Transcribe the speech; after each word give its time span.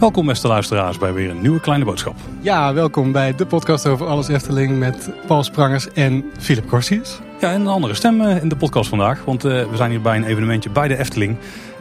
Welkom 0.00 0.26
beste 0.26 0.48
luisteraars 0.48 0.98
bij 0.98 1.12
weer 1.12 1.30
een 1.30 1.40
nieuwe 1.40 1.60
kleine 1.60 1.84
boodschap. 1.84 2.14
Ja, 2.40 2.74
welkom 2.74 3.12
bij 3.12 3.34
de 3.34 3.46
podcast 3.46 3.86
over 3.86 4.06
alles 4.06 4.28
Efteling 4.28 4.78
met 4.78 5.10
Paul 5.26 5.42
Sprangers 5.42 5.92
en 5.92 6.24
Philip 6.38 6.68
Corsius. 6.68 7.18
Ja, 7.40 7.52
en 7.52 7.60
een 7.60 7.66
andere 7.66 7.94
stem 7.94 8.20
eh, 8.20 8.42
in 8.42 8.48
de 8.48 8.56
podcast 8.56 8.88
vandaag, 8.88 9.24
want 9.24 9.44
uh, 9.44 9.52
we 9.70 9.76
zijn 9.76 9.90
hier 9.90 10.00
bij 10.00 10.16
een 10.16 10.24
evenementje 10.24 10.70
bij 10.70 10.88
de 10.88 10.98
Efteling. 10.98 11.36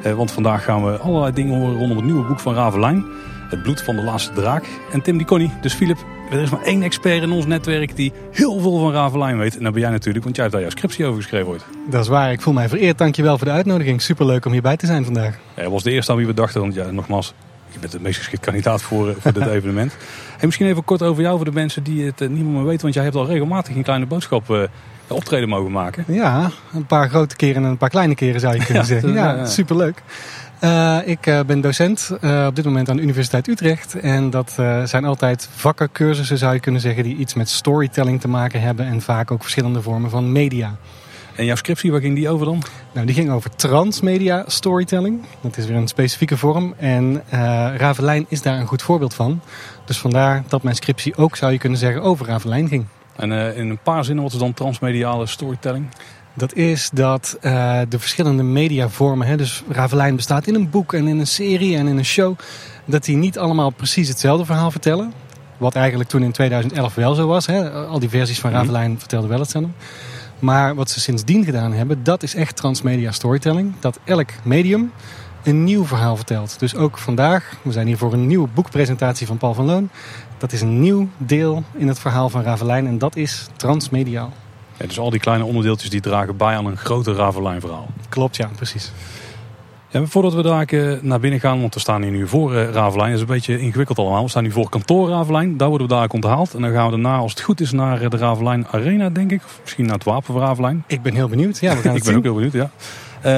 Uh, 0.05 0.13
want 0.13 0.31
vandaag 0.31 0.63
gaan 0.63 0.85
we 0.85 0.97
allerlei 0.97 1.33
dingen 1.33 1.59
horen 1.59 1.77
rondom 1.77 1.97
het 1.97 2.05
nieuwe 2.05 2.27
boek 2.27 2.39
van 2.39 2.53
Ravelijn. 2.53 3.05
Het 3.49 3.61
bloed 3.61 3.81
van 3.81 3.95
de 3.95 4.03
laatste 4.03 4.33
draak. 4.33 4.65
En 4.91 5.01
Tim 5.01 5.17
die 5.17 5.27
Connie, 5.27 5.51
dus 5.61 5.73
Philip, 5.73 6.05
er 6.31 6.41
is 6.41 6.49
maar 6.49 6.61
één 6.61 6.83
expert 6.83 7.21
in 7.21 7.31
ons 7.31 7.45
netwerk 7.45 7.95
die 7.95 8.13
heel 8.31 8.59
veel 8.59 8.79
van 8.79 8.91
Ravelijn 8.91 9.37
weet. 9.37 9.57
En 9.57 9.63
dat 9.63 9.73
ben 9.73 9.81
jij 9.81 9.91
natuurlijk, 9.91 10.23
want 10.23 10.35
jij 10.35 10.45
hebt 10.45 10.57
daar 10.57 10.65
jouw 10.65 10.77
scriptie 10.77 11.05
over 11.05 11.21
geschreven 11.21 11.47
ooit. 11.47 11.65
Dat 11.89 12.01
is 12.01 12.07
waar, 12.07 12.31
ik 12.31 12.41
voel 12.41 12.53
mij 12.53 12.69
vereerd. 12.69 12.97
Dankjewel 12.97 13.37
voor 13.37 13.47
de 13.47 13.53
uitnodiging. 13.53 14.01
Superleuk 14.01 14.45
om 14.45 14.51
hierbij 14.51 14.77
te 14.77 14.85
zijn 14.85 15.05
vandaag. 15.05 15.37
Ja, 15.55 15.61
dat 15.61 15.71
was 15.71 15.83
de 15.83 15.91
eerste 15.91 16.11
aan 16.11 16.17
wie 16.17 16.27
we 16.27 16.33
dachten, 16.33 16.61
want 16.61 16.73
ja, 16.73 16.91
nogmaals, 16.91 17.33
je 17.69 17.79
bent 17.79 17.91
de 17.91 17.99
meest 17.99 18.17
geschikte 18.17 18.45
kandidaat 18.45 18.81
voor, 18.81 19.15
voor 19.19 19.33
dit 19.33 19.45
evenement. 19.57 19.97
En 20.39 20.45
misschien 20.45 20.67
even 20.67 20.83
kort 20.83 21.01
over 21.01 21.21
jou 21.21 21.35
voor 21.35 21.45
de 21.45 21.51
mensen 21.51 21.83
die 21.83 22.05
het 22.05 22.19
niet 22.19 22.45
meer 22.45 22.65
weten. 22.65 22.81
Want 22.81 22.93
jij 22.93 23.03
hebt 23.03 23.15
al 23.15 23.25
regelmatig 23.25 23.75
een 23.75 23.83
kleine 23.83 24.05
boodschap 24.05 24.49
uh, 24.49 24.63
optreden 25.07 25.49
mogen 25.49 25.71
maken. 25.71 26.03
Ja, 26.07 26.51
een 26.73 26.85
paar 26.85 27.09
grote 27.09 27.35
keren 27.35 27.63
en 27.63 27.69
een 27.69 27.77
paar 27.77 27.89
kleine 27.89 28.15
keren 28.15 28.39
zou 28.39 28.53
je 28.53 28.63
kunnen 28.65 28.83
ja, 28.83 28.89
zeggen. 28.89 29.13
Ja, 29.13 29.35
ja, 29.35 29.45
superleuk. 29.45 30.01
Uh, 30.63 30.97
ik 31.05 31.25
uh, 31.25 31.39
ben 31.45 31.61
docent 31.61 32.11
uh, 32.21 32.45
op 32.47 32.55
dit 32.55 32.65
moment 32.65 32.89
aan 32.89 32.95
de 32.95 33.01
Universiteit 33.01 33.47
Utrecht. 33.47 33.99
En 33.99 34.29
dat 34.29 34.51
zijn 34.83 35.05
altijd 35.05 35.49
vakken, 35.55 35.91
cursussen 35.91 36.37
zou 36.37 36.53
je 36.53 36.59
kunnen 36.59 36.81
zeggen, 36.81 37.03
die 37.03 37.15
iets 37.15 37.33
met 37.33 37.49
storytelling 37.49 38.21
te 38.21 38.27
maken 38.27 38.61
hebben. 38.61 38.85
En 38.85 39.01
vaak 39.01 39.31
ook 39.31 39.41
verschillende 39.41 39.81
vormen 39.81 40.09
van 40.09 40.31
media. 40.31 40.77
En 41.35 41.45
jouw 41.45 41.55
scriptie, 41.55 41.91
waar 41.91 42.01
ging 42.01 42.15
die 42.15 42.29
over 42.29 42.45
dan? 42.45 42.63
Nou, 42.91 43.05
die 43.05 43.15
ging 43.15 43.31
over 43.31 43.55
transmedia 43.55 44.43
storytelling. 44.47 45.25
Dat 45.41 45.57
is 45.57 45.65
weer 45.65 45.77
een 45.77 45.87
specifieke 45.87 46.37
vorm. 46.37 46.73
En 46.77 47.23
uh, 47.33 47.75
Ravelijn 47.77 48.25
is 48.29 48.41
daar 48.41 48.59
een 48.59 48.67
goed 48.67 48.81
voorbeeld 48.81 49.13
van. 49.13 49.41
Dus 49.85 49.97
vandaar 49.97 50.43
dat 50.47 50.63
mijn 50.63 50.75
scriptie 50.75 51.15
ook, 51.15 51.35
zou 51.35 51.51
je 51.51 51.57
kunnen 51.57 51.79
zeggen, 51.79 52.01
over 52.01 52.25
Ravelijn 52.25 52.67
ging. 52.67 52.85
En 53.15 53.31
uh, 53.31 53.57
in 53.57 53.69
een 53.69 53.79
paar 53.83 54.05
zinnen, 54.05 54.23
wat 54.23 54.33
is 54.33 54.39
dan 54.39 54.53
transmediale 54.53 55.25
storytelling? 55.25 55.87
Dat 56.33 56.53
is 56.53 56.89
dat 56.93 57.37
uh, 57.41 57.79
de 57.89 57.99
verschillende 57.99 58.43
mediavormen, 58.43 59.27
hè, 59.27 59.37
dus 59.37 59.63
Ravelijn 59.69 60.15
bestaat 60.15 60.47
in 60.47 60.55
een 60.55 60.69
boek 60.69 60.93
en 60.93 61.07
in 61.07 61.19
een 61.19 61.27
serie 61.27 61.77
en 61.77 61.87
in 61.87 61.97
een 61.97 62.05
show, 62.05 62.37
dat 62.85 63.03
die 63.03 63.15
niet 63.15 63.37
allemaal 63.37 63.69
precies 63.69 64.07
hetzelfde 64.07 64.45
verhaal 64.45 64.71
vertellen. 64.71 65.13
Wat 65.57 65.75
eigenlijk 65.75 66.09
toen 66.09 66.23
in 66.23 66.31
2011 66.31 66.95
wel 66.95 67.13
zo 67.13 67.27
was. 67.27 67.45
Hè. 67.45 67.71
Al 67.71 67.99
die 67.99 68.09
versies 68.09 68.39
van 68.39 68.51
Ravelijn 68.51 68.91
mm. 68.91 68.99
vertelden 68.99 69.29
wel 69.29 69.39
hetzelfde. 69.39 69.69
Maar 70.39 70.75
wat 70.75 70.89
ze 70.89 70.99
sindsdien 70.99 71.45
gedaan 71.45 71.73
hebben, 71.73 72.03
dat 72.03 72.23
is 72.23 72.35
echt 72.35 72.55
transmedia 72.55 73.11
storytelling. 73.11 73.73
Dat 73.79 73.99
elk 74.03 74.29
medium 74.43 74.91
een 75.43 75.63
nieuw 75.63 75.85
verhaal 75.85 76.15
vertelt. 76.15 76.59
Dus 76.59 76.75
ook 76.75 76.97
vandaag, 76.97 77.55
we 77.61 77.71
zijn 77.71 77.87
hier 77.87 77.97
voor 77.97 78.13
een 78.13 78.27
nieuwe 78.27 78.47
boekpresentatie 78.53 79.27
van 79.27 79.37
Paul 79.37 79.53
van 79.53 79.65
Loon. 79.65 79.89
Dat 80.45 80.53
is 80.53 80.61
een 80.61 80.79
nieuw 80.79 81.07
deel 81.17 81.63
in 81.73 81.87
het 81.87 81.99
verhaal 81.99 82.29
van 82.29 82.41
Ravelijn 82.41 82.87
en 82.87 82.97
dat 82.97 83.15
is 83.15 83.47
transmediaal. 83.55 84.33
Ja, 84.77 84.85
dus 84.85 84.99
al 84.99 85.09
die 85.09 85.19
kleine 85.19 85.43
onderdeeltjes 85.43 85.89
die 85.89 86.01
dragen 86.01 86.37
bij 86.37 86.55
aan 86.55 86.65
een 86.65 86.77
groter 86.77 87.15
Ravelijn 87.15 87.61
verhaal. 87.61 87.87
Klopt, 88.09 88.35
ja, 88.35 88.49
precies. 88.55 88.91
Ja, 89.89 90.05
voordat 90.05 90.33
we 90.33 90.41
daar 90.41 90.65
eh, 90.65 91.01
naar 91.01 91.19
binnen 91.19 91.39
gaan, 91.39 91.61
want 91.61 91.73
we 91.73 91.79
staan 91.79 92.01
hier 92.01 92.11
nu 92.11 92.27
voor 92.27 92.53
uh, 92.53 92.69
Ravelijn. 92.69 93.09
Dat 93.09 93.15
is 93.15 93.21
een 93.21 93.33
beetje 93.33 93.59
ingewikkeld 93.59 93.97
allemaal. 93.97 94.23
We 94.23 94.29
staan 94.29 94.43
nu 94.43 94.51
voor 94.51 94.69
kantoor 94.69 95.09
Ravelijn. 95.09 95.57
Daar 95.57 95.69
worden 95.69 95.87
we 95.87 95.93
daar 95.93 96.09
onthaald. 96.09 96.53
En 96.53 96.61
dan 96.61 96.71
gaan 96.71 96.85
we 96.85 96.91
daarna, 96.91 97.17
als 97.17 97.31
het 97.31 97.41
goed 97.41 97.61
is, 97.61 97.71
naar 97.71 98.01
eh, 98.01 98.09
de 98.09 98.17
Ravelijn 98.17 98.67
Arena, 98.67 99.09
denk 99.09 99.31
ik. 99.31 99.41
Of 99.45 99.59
misschien 99.61 99.85
naar 99.85 99.95
het 99.95 100.03
Wapen 100.03 100.33
van 100.33 100.41
Ravelijn. 100.41 100.83
Ik 100.87 101.01
ben 101.01 101.13
heel 101.13 101.29
benieuwd. 101.29 101.59
Ja, 101.59 101.75
we 101.75 101.81
gaan 101.81 101.95
ik 102.01 102.03
ben 102.03 102.15
ook 102.15 102.23
heel 102.23 102.33
benieuwd, 102.33 102.53
ja. 102.53 102.69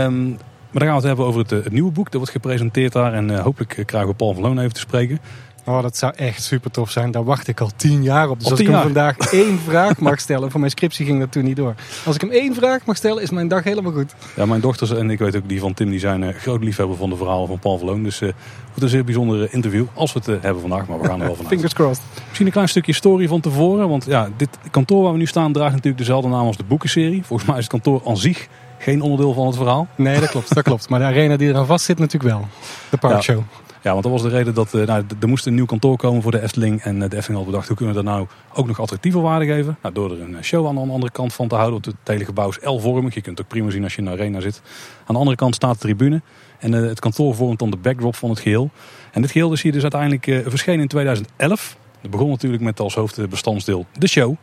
Um, 0.06 0.38
maar 0.72 0.86
dan 0.86 0.88
gaan 0.88 1.02
we 1.02 1.08
het 1.08 1.18
hebben 1.18 1.26
over 1.26 1.40
het, 1.42 1.50
het, 1.50 1.74
nieuwe 1.74 1.92
boek. 1.92 2.06
Dat 2.06 2.16
wordt 2.16 2.32
gepresenteerd 2.32 2.94
daar. 2.94 3.14
En 3.14 3.30
uh, 3.30 3.40
hopelijk 3.40 3.84
krijgen 3.86 4.10
we 4.10 4.16
Paul 4.16 4.34
van 4.34 4.44
Loon 4.44 4.60
even 4.60 4.74
te 4.74 4.80
spreken. 4.80 5.20
Oh, 5.68 5.82
dat 5.82 5.98
zou 5.98 6.14
echt 6.16 6.44
super 6.44 6.72
tof 6.72 6.92
zijn. 6.92 7.12
Daar 7.12 7.24
wacht 7.24 7.48
ik 7.48 7.60
al 7.60 7.72
tien 7.76 8.04
jaar 8.04 8.30
op. 8.30 8.40
Dus 8.40 8.52
als 8.52 8.60
ik 8.60 8.68
hem 8.68 8.82
vandaag 8.82 9.18
één 9.32 9.60
vraag 9.60 10.00
mag 10.00 10.20
stellen, 10.20 10.52
voor 10.52 10.60
mijn 10.60 10.72
scriptie 10.72 11.06
ging 11.06 11.20
dat 11.20 11.32
toen 11.32 11.44
niet 11.44 11.56
door. 11.56 11.76
Als 12.06 12.16
ik 12.16 12.22
hem 12.22 12.30
één 12.30 12.56
vraag 12.56 12.86
mag 12.86 12.96
stellen, 12.96 13.24
is 13.24 13.30
mijn 13.30 13.48
dag 13.48 13.64
helemaal 13.64 13.92
goed. 13.92 14.16
Ja, 14.36 14.46
mijn 14.46 14.62
dochters 14.62 14.92
en 14.92 15.10
ik 15.10 15.20
weet 15.20 15.36
ook 15.36 15.50
die 15.50 15.60
van 15.60 15.74
Tim, 15.74 15.90
die 15.90 16.00
zijn 16.00 16.22
uh, 16.22 16.30
groot 16.30 16.64
liefhebber 16.64 16.98
van 16.98 17.10
de 17.10 17.16
verhalen 17.16 17.48
van 17.48 17.60
Paul 17.60 17.78
Verloon. 17.78 18.04
Dus 18.04 18.22
uh, 18.22 18.30
het 18.74 18.84
een 18.84 18.90
zeer 18.90 19.04
bijzonder 19.04 19.54
interview, 19.54 19.86
als 19.94 20.14
we 20.14 20.20
het 20.20 20.28
uh, 20.28 20.36
hebben 20.42 20.62
vandaag, 20.62 20.88
maar 20.88 21.00
we 21.00 21.08
gaan 21.08 21.20
er 21.20 21.26
wel 21.26 21.36
vanuit. 21.42 21.54
Fingers 21.54 21.74
crossed. 21.74 22.04
Misschien 22.26 22.46
een 22.46 22.52
klein 22.52 22.70
stukje 22.70 22.94
story 22.94 23.28
van 23.28 23.42
tevoren, 23.42 23.90
want 23.90 24.06
ja, 24.06 24.30
dit 24.38 24.50
kantoor 24.72 25.04
waar 25.04 25.12
we 25.12 25.18
nu 25.18 25.26
staan 25.26 25.54
draagt 25.54 25.72
natuurlijk 25.72 25.98
dezelfde 25.98 26.30
naam 26.30 26.46
als 26.46 26.58
de 26.58 26.64
boekenserie. 26.64 27.24
Volgens 27.26 27.50
mij 27.50 27.58
is 27.58 27.64
het 27.64 27.72
kantoor 27.72 28.02
aan 28.06 28.18
zich 28.18 28.48
geen 28.78 29.02
onderdeel 29.02 29.34
van 29.34 29.46
het 29.46 29.56
verhaal. 29.56 29.88
Nee, 29.96 30.20
dat 30.20 30.30
klopt, 30.30 30.56
dat 30.56 30.64
klopt. 30.64 30.90
Maar 30.90 31.00
de 31.00 31.06
arena 31.06 31.38
die 31.38 31.50
eraan 31.50 31.66
vast 31.66 31.86
zit 31.86 32.00
natuurlijk 32.00 32.34
wel. 32.34 32.48
De 32.90 32.98
parkshow. 32.98 33.38
Ja. 33.38 33.67
Ja, 33.88 33.94
want 33.94 34.06
dat 34.06 34.12
was 34.12 34.22
de 34.22 34.30
reden 34.30 34.54
dat 34.54 34.74
uh, 34.74 34.86
nou, 34.86 35.06
er 35.20 35.28
moest 35.28 35.46
een 35.46 35.54
nieuw 35.54 35.66
kantoor 35.66 35.98
komen 35.98 36.22
voor 36.22 36.32
de 36.32 36.42
Efteling. 36.42 36.82
En 36.82 36.96
uh, 36.96 37.10
de 37.10 37.16
Efteling 37.16 37.38
had 37.38 37.46
bedacht, 37.46 37.68
hoe 37.68 37.78
kunnen 37.78 37.96
we 37.96 38.04
dat 38.04 38.14
nou 38.14 38.28
ook 38.54 38.68
nog 38.68 38.80
attractiever 38.80 39.22
waarde 39.22 39.46
geven? 39.46 39.78
Nou, 39.82 39.94
door 39.94 40.12
er 40.12 40.22
een 40.22 40.44
show 40.44 40.68
aan 40.68 40.76
de 40.76 40.82
andere 40.82 41.12
kant 41.12 41.34
van 41.34 41.48
te 41.48 41.56
houden. 41.56 41.82
Het 41.82 41.96
hele 42.04 42.26
gebouw 42.26 42.50
is 42.50 42.58
L-vormig. 42.62 43.14
Je 43.14 43.22
kunt 43.22 43.38
het 43.38 43.46
ook 43.48 43.52
prima 43.54 43.70
zien 43.70 43.84
als 43.84 43.94
je 43.94 44.00
in 44.00 44.06
de 44.06 44.12
arena 44.12 44.40
zit. 44.40 44.62
Aan 45.00 45.14
de 45.14 45.20
andere 45.20 45.36
kant 45.36 45.56
staat 45.56 45.74
de 45.74 45.80
tribune. 45.80 46.22
En 46.60 46.72
het 46.72 47.00
kantoor 47.00 47.36
vormt 47.36 47.60
dan 47.60 47.70
de 47.70 47.78
backdrop 47.78 48.16
van 48.16 48.30
het 48.30 48.40
geheel. 48.40 48.70
En 49.12 49.22
dit 49.22 49.32
geheel 49.32 49.52
is 49.52 49.62
hier 49.62 49.72
dus 49.72 49.82
uiteindelijk 49.82 50.42
verschenen 50.46 50.82
in 50.82 50.88
2011. 50.88 51.78
Dat 52.02 52.12
begon 52.12 52.30
natuurlijk 52.30 52.64
met 52.64 52.80
als 52.80 52.96
hoofdbestandsdeel 52.96 53.86
de 53.98 54.08
show. 54.08 54.36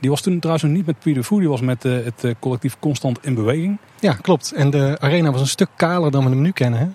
Die 0.00 0.10
was 0.10 0.20
toen 0.20 0.38
trouwens 0.38 0.64
nog 0.64 0.72
niet 0.72 0.86
met 0.86 0.98
Puy 0.98 1.38
die 1.38 1.48
was 1.48 1.60
met 1.60 1.82
het 1.82 2.24
collectief 2.38 2.76
Constant 2.78 3.18
in 3.22 3.34
Beweging. 3.34 3.78
Ja, 4.00 4.12
klopt. 4.12 4.52
En 4.52 4.70
de 4.70 4.96
arena 5.00 5.30
was 5.30 5.40
een 5.40 5.46
stuk 5.46 5.68
kaler 5.76 6.10
dan 6.10 6.24
we 6.24 6.30
hem 6.30 6.40
nu 6.40 6.50
kennen. 6.50 6.80
Hè? 6.80 6.86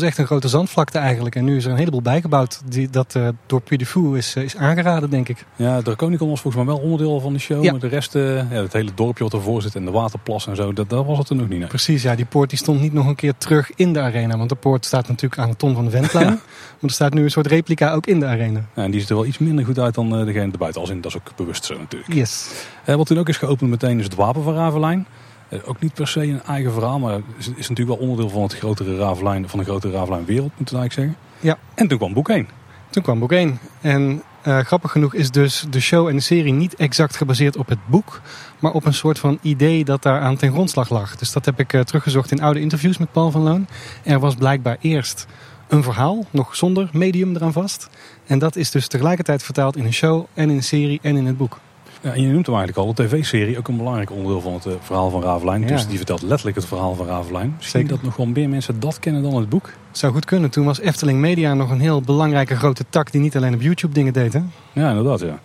Was 0.00 0.08
echt 0.08 0.18
een 0.18 0.26
grote 0.26 0.48
zandvlakte 0.48 0.98
eigenlijk. 0.98 1.34
En 1.34 1.44
nu 1.44 1.56
is 1.56 1.64
er 1.64 1.70
een 1.70 1.76
heleboel 1.76 2.02
bijgebouwd 2.02 2.60
die, 2.64 2.90
dat 2.90 3.14
uh, 3.16 3.28
door 3.46 3.60
Puy 3.60 4.16
is, 4.16 4.36
uh, 4.36 4.44
is 4.44 4.56
aangeraden, 4.56 5.10
denk 5.10 5.28
ik. 5.28 5.44
Ja, 5.56 5.82
Draconicon 5.82 6.28
was 6.28 6.40
volgens 6.40 6.64
mij 6.64 6.74
wel 6.74 6.82
onderdeel 6.82 7.20
van 7.20 7.32
de 7.32 7.38
show. 7.38 7.64
Ja. 7.64 7.70
Maar 7.70 7.80
de 7.80 7.86
rest, 7.86 8.14
uh, 8.14 8.36
ja, 8.36 8.62
het 8.62 8.72
hele 8.72 8.90
dorpje 8.94 9.24
wat 9.24 9.32
ervoor 9.32 9.62
zit 9.62 9.74
en 9.74 9.84
de 9.84 9.90
waterplas 9.90 10.46
en 10.46 10.56
zo, 10.56 10.72
dat, 10.72 10.90
dat 10.90 11.06
was 11.06 11.18
het 11.18 11.28
er 11.28 11.36
nog 11.36 11.48
niet. 11.48 11.58
Nee. 11.58 11.68
Precies, 11.68 12.02
ja. 12.02 12.14
Die 12.14 12.24
poort 12.24 12.50
die 12.50 12.58
stond 12.58 12.80
niet 12.80 12.92
nog 12.92 13.06
een 13.06 13.14
keer 13.14 13.34
terug 13.38 13.70
in 13.74 13.92
de 13.92 14.00
arena. 14.00 14.36
Want 14.36 14.48
de 14.48 14.54
poort 14.54 14.84
staat 14.84 15.08
natuurlijk 15.08 15.40
aan 15.40 15.50
de 15.50 15.56
ton 15.56 15.74
van 15.74 15.84
de 15.84 15.90
Ventlijn. 15.90 16.40
Maar 16.80 16.90
er 16.90 16.96
staat 16.96 17.14
nu 17.14 17.22
een 17.22 17.30
soort 17.30 17.46
replica 17.46 17.92
ook 17.92 18.06
in 18.06 18.20
de 18.20 18.26
arena. 18.26 18.64
Ja, 18.74 18.82
en 18.82 18.90
die 18.90 19.00
ziet 19.00 19.08
er 19.08 19.16
wel 19.16 19.26
iets 19.26 19.38
minder 19.38 19.64
goed 19.64 19.78
uit 19.78 19.94
dan 19.94 20.24
degene 20.24 20.52
erbuiten. 20.52 20.80
Als 20.80 20.90
in, 20.90 21.00
dat 21.00 21.10
is 21.10 21.16
ook 21.16 21.36
bewust 21.36 21.64
zo 21.64 21.78
natuurlijk. 21.78 22.12
Yes. 22.12 22.50
wat 22.84 23.06
toen 23.06 23.18
ook 23.18 23.28
is 23.28 23.36
geopend 23.36 23.70
meteen 23.70 23.98
is 23.98 24.04
het 24.04 24.14
Wapen 24.14 24.42
van 24.42 24.54
Ravelijn. 24.54 25.06
Eh, 25.48 25.58
ook 25.64 25.80
niet 25.80 25.94
per 25.94 26.08
se 26.08 26.22
een 26.22 26.42
eigen 26.42 26.72
verhaal, 26.72 26.98
maar 26.98 27.20
is, 27.38 27.48
is 27.56 27.68
natuurlijk 27.68 27.98
wel 27.98 28.08
onderdeel 28.08 28.28
van, 28.28 28.42
het 28.42 28.54
grotere 28.54 28.96
Ravelijn, 28.96 29.48
van 29.48 29.58
de 29.58 29.64
grotere 29.64 29.92
Ravelijn 29.92 30.24
wereld, 30.24 30.52
moeten 30.56 30.74
we 30.74 30.80
eigenlijk 30.80 30.92
zeggen. 30.92 31.16
Ja. 31.40 31.58
En 31.74 31.88
toen 31.88 31.98
kwam 31.98 32.12
boek 32.12 32.28
1. 32.28 32.48
Toen 32.90 33.02
kwam 33.02 33.18
boek 33.18 33.32
1. 33.32 33.58
En 33.80 34.22
uh, 34.46 34.58
grappig 34.58 34.90
genoeg 34.90 35.14
is 35.14 35.30
dus 35.30 35.64
de 35.70 35.80
show 35.80 36.08
en 36.08 36.16
de 36.16 36.22
serie 36.22 36.52
niet 36.52 36.74
exact 36.74 37.16
gebaseerd 37.16 37.56
op 37.56 37.68
het 37.68 37.78
boek, 37.86 38.20
maar 38.58 38.72
op 38.72 38.84
een 38.84 38.94
soort 38.94 39.18
van 39.18 39.38
idee 39.42 39.84
dat 39.84 40.02
daar 40.02 40.20
aan 40.20 40.36
ten 40.36 40.52
grondslag 40.52 40.90
lag. 40.90 41.16
Dus 41.16 41.32
dat 41.32 41.44
heb 41.44 41.60
ik 41.60 41.72
uh, 41.72 41.80
teruggezocht 41.80 42.30
in 42.30 42.42
oude 42.42 42.60
interviews 42.60 42.98
met 42.98 43.12
Paul 43.12 43.30
van 43.30 43.42
Loon. 43.42 43.66
Er 44.02 44.18
was 44.18 44.34
blijkbaar 44.34 44.76
eerst 44.80 45.26
een 45.68 45.82
verhaal, 45.82 46.24
nog 46.30 46.56
zonder 46.56 46.88
medium 46.92 47.36
eraan 47.36 47.52
vast. 47.52 47.88
En 48.26 48.38
dat 48.38 48.56
is 48.56 48.70
dus 48.70 48.88
tegelijkertijd 48.88 49.42
vertaald 49.42 49.76
in 49.76 49.84
een 49.84 49.92
show 49.92 50.26
en 50.34 50.50
in 50.50 50.56
een 50.56 50.62
serie 50.62 50.98
en 51.02 51.16
in 51.16 51.26
het 51.26 51.36
boek. 51.36 51.58
Ja, 52.06 52.12
en 52.12 52.22
je 52.22 52.28
noemt 52.28 52.46
hem 52.46 52.56
eigenlijk 52.56 52.86
al, 52.86 52.94
de 52.94 53.04
tv-serie, 53.04 53.58
ook 53.58 53.68
een 53.68 53.76
belangrijk 53.76 54.10
onderdeel 54.10 54.40
van 54.40 54.52
het 54.52 54.66
uh, 54.66 54.72
verhaal 54.80 55.10
van 55.10 55.22
Ravelijn. 55.22 55.66
Dus 55.66 55.86
die 55.86 55.96
vertelt 55.96 56.22
letterlijk 56.22 56.56
het 56.56 56.66
verhaal 56.66 56.94
van 56.94 57.06
Ravelijn. 57.06 57.54
Misschien 57.56 57.80
Zeker. 57.80 57.96
dat 57.96 58.04
nog 58.04 58.16
wel 58.16 58.26
meer 58.26 58.48
mensen 58.48 58.80
dat 58.80 58.98
kennen 58.98 59.22
dan 59.22 59.34
het 59.34 59.48
boek. 59.48 59.72
Zou 59.90 60.12
goed 60.12 60.24
kunnen. 60.24 60.50
Toen 60.50 60.64
was 60.64 60.80
Efteling 60.80 61.18
Media 61.18 61.54
nog 61.54 61.70
een 61.70 61.80
heel 61.80 62.00
belangrijke 62.00 62.56
grote 62.56 62.84
tak 62.90 63.12
die 63.12 63.20
niet 63.20 63.36
alleen 63.36 63.54
op 63.54 63.62
YouTube 63.62 63.94
dingen 63.94 64.12
deed. 64.12 64.32
Hè? 64.32 64.40
Ja, 64.72 64.88
inderdaad. 64.88 65.20
Ja. 65.20 65.38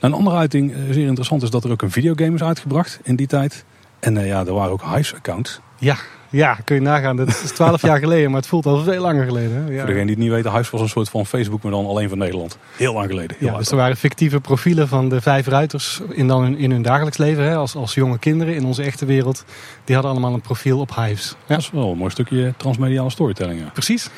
Een 0.00 0.12
andere 0.12 0.36
uiting, 0.36 0.70
uh, 0.70 0.76
zeer 0.90 1.06
interessant, 1.06 1.42
is 1.42 1.50
dat 1.50 1.64
er 1.64 1.70
ook 1.70 1.82
een 1.82 1.90
videogame 1.90 2.34
is 2.34 2.42
uitgebracht 2.42 3.00
in 3.02 3.16
die 3.16 3.26
tijd. 3.26 3.64
En 4.00 4.16
uh, 4.16 4.26
ja, 4.26 4.46
er 4.46 4.52
waren 4.52 4.72
ook 4.72 4.84
Hives-accounts. 4.94 5.60
Ja, 5.78 5.96
ja, 6.30 6.58
kun 6.64 6.74
je 6.74 6.82
nagaan. 6.82 7.16
Dat 7.16 7.28
is 7.28 7.50
twaalf 7.50 7.82
jaar 7.82 7.98
geleden, 7.98 8.30
maar 8.30 8.40
het 8.40 8.48
voelt 8.48 8.66
al 8.66 8.82
veel 8.82 9.00
langer 9.00 9.24
geleden. 9.24 9.72
Ja. 9.72 9.76
Voor 9.76 9.86
degene 9.86 10.06
die 10.06 10.14
het 10.14 10.18
niet 10.18 10.30
weten, 10.30 10.50
Huis 10.50 10.70
was 10.70 10.80
een 10.80 10.88
soort 10.88 11.08
van 11.08 11.26
Facebook, 11.26 11.62
maar 11.62 11.72
dan 11.72 11.86
alleen 11.86 12.08
van 12.08 12.18
Nederland. 12.18 12.58
Heel 12.76 12.92
lang 12.92 13.06
geleden. 13.06 13.36
Heel 13.38 13.48
ja, 13.48 13.58
dus 13.58 13.70
er 13.70 13.76
waren 13.76 13.96
fictieve 13.96 14.40
profielen 14.40 14.88
van 14.88 15.08
de 15.08 15.20
vijf 15.20 15.46
ruiters 15.46 16.00
in, 16.08 16.28
dan 16.28 16.42
hun, 16.42 16.56
in 16.56 16.70
hun 16.70 16.82
dagelijks 16.82 17.18
leven, 17.18 17.44
hè, 17.44 17.56
als, 17.56 17.74
als 17.74 17.94
jonge 17.94 18.18
kinderen 18.18 18.54
in 18.54 18.64
onze 18.64 18.82
echte 18.82 19.04
wereld. 19.04 19.44
Die 19.84 19.94
hadden 19.94 20.12
allemaal 20.12 20.34
een 20.34 20.40
profiel 20.40 20.78
op 20.78 20.94
Hives. 20.94 21.28
Ja. 21.28 21.54
Dat 21.54 21.58
is 21.58 21.70
wel 21.70 21.90
een 21.90 21.98
mooi 21.98 22.10
stukje 22.10 22.54
transmediale 22.56 23.10
storytelling. 23.10 23.60
Ja. 23.60 23.70
Precies. 23.72 24.10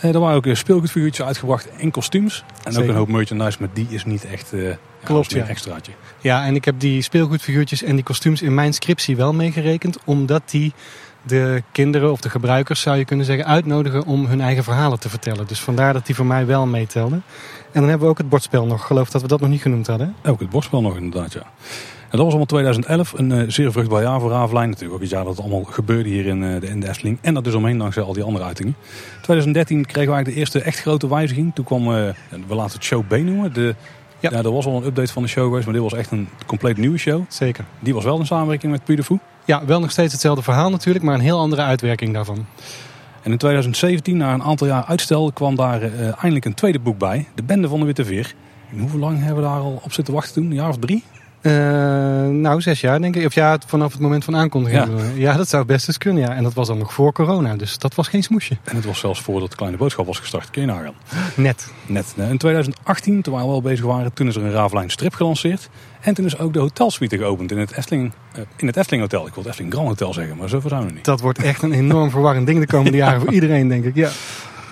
Eh, 0.00 0.14
er 0.14 0.20
waren 0.20 0.36
ook 0.36 0.56
speelgoedfiguurtjes 0.56 1.26
uitgebracht 1.26 1.68
en 1.78 1.90
kostuums. 1.90 2.44
En 2.64 2.78
ook 2.78 2.88
een 2.88 2.94
hoop 2.94 3.08
merchandise, 3.08 3.56
maar 3.60 3.68
die 3.72 3.86
is 3.90 4.04
niet 4.04 4.24
echt 4.24 4.52
uh, 4.52 4.74
Klopt, 5.04 5.32
ja. 5.32 5.40
een 5.40 5.48
extraatje. 5.48 5.92
Ja, 6.20 6.44
en 6.44 6.54
ik 6.54 6.64
heb 6.64 6.80
die 6.80 7.02
speelgoedfiguurtjes 7.02 7.82
en 7.82 7.94
die 7.94 8.04
kostuums 8.04 8.42
in 8.42 8.54
mijn 8.54 8.72
scriptie 8.72 9.16
wel 9.16 9.32
meegerekend. 9.32 9.98
Omdat 10.04 10.42
die 10.50 10.72
de 11.22 11.62
kinderen 11.72 12.12
of 12.12 12.20
de 12.20 12.30
gebruikers, 12.30 12.80
zou 12.80 12.96
je 12.96 13.04
kunnen 13.04 13.26
zeggen, 13.26 13.46
uitnodigen 13.46 14.04
om 14.06 14.26
hun 14.26 14.40
eigen 14.40 14.64
verhalen 14.64 15.00
te 15.00 15.08
vertellen. 15.08 15.46
Dus 15.46 15.60
vandaar 15.60 15.92
dat 15.92 16.06
die 16.06 16.14
voor 16.14 16.26
mij 16.26 16.46
wel 16.46 16.66
meetelde. 16.66 17.14
En 17.72 17.80
dan 17.80 17.88
hebben 17.88 18.06
we 18.06 18.12
ook 18.12 18.18
het 18.18 18.28
bordspel 18.28 18.66
nog. 18.66 18.86
geloof 18.86 19.10
dat 19.10 19.22
we 19.22 19.28
dat 19.28 19.40
nog 19.40 19.48
niet 19.48 19.62
genoemd 19.62 19.86
hadden. 19.86 20.14
Ook 20.24 20.40
het 20.40 20.50
bordspel 20.50 20.80
nog 20.80 20.96
inderdaad, 20.96 21.32
ja. 21.32 21.42
dat 22.10 22.20
was 22.20 22.28
allemaal 22.28 22.44
2011, 22.44 23.12
een 23.12 23.30
uh, 23.30 23.42
zeer 23.46 23.72
vruchtbaar 23.72 24.02
jaar 24.02 24.20
voor 24.20 24.30
Ravelijn. 24.30 24.68
Natuurlijk 24.68 24.94
ook 24.94 25.00
het 25.00 25.10
jaar 25.10 25.24
dat 25.24 25.36
het 25.36 25.44
allemaal 25.44 25.64
gebeurde 25.64 26.08
hier 26.08 26.26
in, 26.26 26.42
uh, 26.42 26.60
de, 26.60 26.66
in 26.66 26.80
de 26.80 26.88
Efteling. 26.88 27.18
En 27.20 27.34
dat 27.34 27.44
dus 27.44 27.54
omheen 27.54 27.78
dankzij 27.78 28.02
al 28.02 28.12
die 28.12 28.22
andere 28.22 28.44
uitingen. 28.44 28.76
2013 29.20 29.86
kregen 29.86 30.08
we 30.10 30.14
eigenlijk 30.14 30.34
de 30.34 30.40
eerste 30.40 30.60
echt 30.60 30.80
grote 30.80 31.08
wijziging. 31.08 31.54
Toen 31.54 31.64
kwam, 31.64 31.82
uh, 31.82 32.08
we 32.46 32.54
laten 32.54 32.74
het 32.74 32.84
show 32.84 33.02
B 33.06 33.10
noemen. 33.16 33.52
De, 33.52 33.74
ja. 34.18 34.30
ja, 34.30 34.36
er 34.36 34.52
was 34.52 34.66
al 34.66 34.76
een 34.76 34.86
update 34.86 35.12
van 35.12 35.22
de 35.22 35.28
show 35.28 35.44
geweest, 35.44 35.64
maar 35.64 35.74
dit 35.74 35.82
was 35.82 35.94
echt 35.94 36.10
een 36.10 36.28
compleet 36.46 36.76
nieuwe 36.76 36.98
show. 36.98 37.22
Zeker. 37.28 37.64
Die 37.78 37.94
was 37.94 38.04
wel 38.04 38.18
in 38.18 38.26
samenwerking 38.26 38.72
met 38.72 38.84
Puy 38.84 38.96
de 38.96 39.02
Fou. 39.02 39.18
Ja, 39.44 39.64
wel 39.64 39.80
nog 39.80 39.90
steeds 39.90 40.12
hetzelfde 40.12 40.42
verhaal 40.42 40.70
natuurlijk, 40.70 41.04
maar 41.04 41.14
een 41.14 41.20
heel 41.20 41.38
andere 41.38 41.62
uitwerking 41.62 42.12
daarvan. 42.12 42.46
En 43.22 43.30
in 43.30 43.38
2017, 43.38 44.16
na 44.16 44.32
een 44.32 44.42
aantal 44.42 44.66
jaar 44.66 44.84
uitstel, 44.84 45.32
kwam 45.32 45.56
daar 45.56 45.82
uh, 45.82 46.06
eindelijk 46.06 46.44
een 46.44 46.54
tweede 46.54 46.78
boek 46.78 46.98
bij. 46.98 47.28
De 47.34 47.42
Bende 47.42 47.68
van 47.68 47.80
de 47.80 47.86
Witte 47.86 48.04
Veer. 48.04 48.34
En 48.70 48.78
hoe 48.78 49.00
lang 49.00 49.18
hebben 49.18 49.36
we 49.36 49.42
daar 49.42 49.58
al 49.58 49.80
op 49.84 49.92
zitten 49.92 50.14
wachten 50.14 50.34
toen? 50.34 50.44
Een 50.44 50.54
jaar 50.54 50.68
of 50.68 50.78
drie? 50.78 51.04
Uh, 51.42 51.52
nou, 52.28 52.60
zes 52.60 52.80
jaar 52.80 53.00
denk 53.00 53.16
ik. 53.16 53.26
Of 53.26 53.34
ja, 53.34 53.58
vanaf 53.66 53.92
het 53.92 54.00
moment 54.00 54.24
van 54.24 54.36
aankondiging. 54.36 54.84
Ja. 54.84 55.30
ja, 55.30 55.36
dat 55.36 55.48
zou 55.48 55.64
best 55.64 55.88
eens 55.88 55.98
kunnen. 55.98 56.22
Ja. 56.22 56.34
En 56.34 56.42
dat 56.42 56.54
was 56.54 56.66
dan 56.66 56.78
nog 56.78 56.92
voor 56.92 57.12
corona, 57.12 57.56
dus 57.56 57.78
dat 57.78 57.94
was 57.94 58.08
geen 58.08 58.22
smoesje. 58.22 58.56
En 58.64 58.76
het 58.76 58.84
was 58.84 58.98
zelfs 58.98 59.20
voordat 59.20 59.50
de 59.50 59.56
kleine 59.56 59.76
boodschap 59.78 60.06
was 60.06 60.18
gestart. 60.18 60.50
Kun 60.50 60.60
je 60.60 60.66
nagaan. 60.66 60.94
Net. 61.34 61.70
Net. 61.86 62.14
In 62.16 62.38
2018, 62.38 63.22
terwijl 63.22 63.46
we 63.46 63.52
al 63.52 63.62
bezig 63.62 63.84
waren, 63.84 64.12
toen 64.12 64.26
is 64.26 64.36
er 64.36 64.42
een 64.42 64.50
Ravelijn 64.50 64.90
strip 64.90 65.14
gelanceerd. 65.14 65.68
En 66.00 66.14
toen 66.14 66.24
is 66.24 66.38
ook 66.38 66.52
de 66.52 66.58
hotelsuite 66.58 67.18
geopend 67.18 67.50
in 67.50 67.58
het 67.58 67.76
Efteling, 67.76 68.12
uh, 68.36 68.44
in 68.56 68.66
het 68.66 68.76
Efteling 68.76 69.02
Hotel. 69.02 69.26
Ik 69.26 69.34
wil 69.34 69.42
het 69.42 69.46
Efteling 69.46 69.74
Grand 69.74 69.88
Hotel 69.88 70.12
zeggen, 70.12 70.36
maar 70.36 70.48
zo 70.48 70.60
zijn 70.66 70.86
we 70.86 70.92
niet. 70.92 71.04
Dat 71.04 71.20
wordt 71.20 71.42
echt 71.42 71.62
een 71.62 71.72
enorm 71.72 72.10
verwarrend 72.10 72.46
ding 72.46 72.60
de 72.60 72.66
komende 72.66 72.96
jaren 72.96 73.20
voor 73.20 73.32
iedereen, 73.32 73.68
denk 73.68 73.84
ik. 73.84 73.94
Ja. 73.94 74.10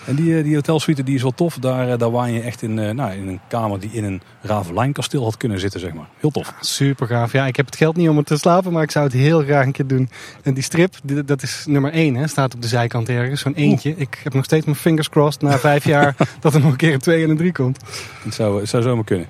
En 0.06 0.14
die, 0.14 0.36
eh, 0.36 0.44
die 0.44 0.54
hotelsuite 0.54 1.02
die 1.02 1.14
is 1.14 1.22
wel 1.22 1.34
tof. 1.34 1.58
Daar, 1.58 1.90
eh, 1.90 1.98
daar 1.98 2.10
waan 2.10 2.32
je 2.32 2.40
echt 2.40 2.62
in, 2.62 2.74
nou, 2.74 3.12
in 3.12 3.28
een 3.28 3.40
kamer 3.48 3.80
die 3.80 3.90
in 3.92 4.04
een 4.04 4.22
Ravelijnkasteel 4.42 5.22
had 5.24 5.36
kunnen 5.36 5.60
zitten, 5.60 5.80
zeg 5.80 5.92
maar. 5.92 6.06
Heel 6.20 6.30
tof. 6.30 6.54
Super 6.60 7.06
gaaf. 7.06 7.32
Ja, 7.32 7.46
ik 7.46 7.56
heb 7.56 7.66
het 7.66 7.76
geld 7.76 7.96
niet 7.96 8.08
om 8.08 8.16
er 8.16 8.24
te 8.24 8.36
slapen, 8.36 8.72
maar 8.72 8.82
ik 8.82 8.90
zou 8.90 9.04
het 9.04 9.14
heel 9.14 9.42
graag 9.42 9.64
een 9.66 9.72
keer 9.72 9.86
doen. 9.86 10.10
En 10.42 10.54
die 10.54 10.62
strip, 10.62 10.94
die, 11.02 11.24
dat 11.24 11.42
is 11.42 11.64
nummer 11.68 11.92
1, 11.92 12.14
hè, 12.14 12.26
staat 12.26 12.54
op 12.54 12.62
de 12.62 12.68
zijkant 12.68 13.08
ergens. 13.08 13.40
Zo'n 13.40 13.54
eentje. 13.54 13.94
Ik 13.96 14.20
heb 14.22 14.34
nog 14.34 14.44
steeds 14.44 14.64
mijn 14.64 14.76
fingers 14.76 15.08
crossed 15.08 15.42
na 15.42 15.58
vijf 15.58 15.84
jaar 15.84 16.16
dat 16.40 16.54
er 16.54 16.60
nog 16.60 16.70
een 16.70 16.76
keer 16.76 16.92
een 16.92 17.00
2 17.00 17.24
en 17.24 17.30
een 17.30 17.36
3 17.36 17.52
komt. 17.52 17.80
Het 18.22 18.34
zou, 18.34 18.60
het 18.60 18.68
zou 18.68 18.82
zomaar 18.82 19.04
kunnen. 19.04 19.26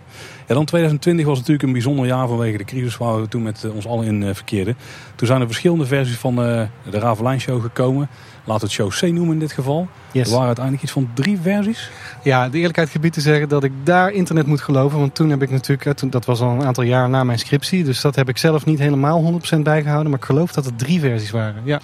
Ja, 0.47 0.55
dan 0.55 0.65
2020 0.65 1.27
was 1.27 1.39
natuurlijk 1.39 1.67
een 1.67 1.73
bijzonder 1.73 2.07
jaar 2.07 2.29
vanwege 2.29 2.59
de 2.59 2.65
crisis 2.65 2.97
waar 2.97 3.21
we 3.21 3.29
toen 3.29 3.43
met 3.43 3.67
ons 3.75 3.87
allen 3.87 4.07
in 4.07 4.35
verkeerden. 4.35 4.77
Toen 5.15 5.27
zijn 5.27 5.41
er 5.41 5.47
verschillende 5.47 5.87
versies 5.87 6.17
van 6.17 6.37
de 6.37 6.69
Ravelijn 6.91 7.41
Show 7.41 7.63
gekomen. 7.63 8.09
Laten 8.45 8.69
we 8.69 8.75
het 8.75 8.93
show 8.93 9.11
C 9.11 9.13
noemen 9.13 9.33
in 9.33 9.39
dit 9.39 9.53
geval. 9.53 9.89
Yes. 10.13 10.27
Er 10.27 10.31
waren 10.31 10.47
uiteindelijk 10.47 10.85
iets 10.85 10.93
van 10.93 11.11
drie 11.15 11.39
versies. 11.41 11.91
Ja, 12.23 12.49
de 12.49 12.59
eerlijkheid 12.59 12.91
gebied 12.91 13.13
te 13.13 13.21
zeggen 13.21 13.49
dat 13.49 13.65
ik 13.65 13.73
daar 13.85 14.13
internet 14.13 14.47
moet 14.47 14.61
geloven. 14.61 14.99
Want 14.99 15.15
toen 15.15 15.31
heb 15.31 15.43
ik 15.43 15.51
natuurlijk, 15.51 15.99
toen, 15.99 16.11
dat 16.11 16.25
was 16.25 16.41
al 16.41 16.51
een 16.51 16.65
aantal 16.65 16.85
jaar 16.85 17.09
na 17.09 17.25
mijn 17.25 17.39
scriptie. 17.39 17.85
Dus 17.85 18.01
dat 18.01 18.15
heb 18.15 18.29
ik 18.29 18.39
zelf 18.39 18.65
niet 18.65 18.79
helemaal 18.79 19.41
100% 19.57 19.59
bijgehouden. 19.59 20.11
Maar 20.11 20.21
ik 20.21 20.25
geloof 20.25 20.53
dat 20.53 20.67
er 20.67 20.77
drie 20.77 21.01
versies 21.01 21.31
waren. 21.31 21.63
Ja. 21.65 21.81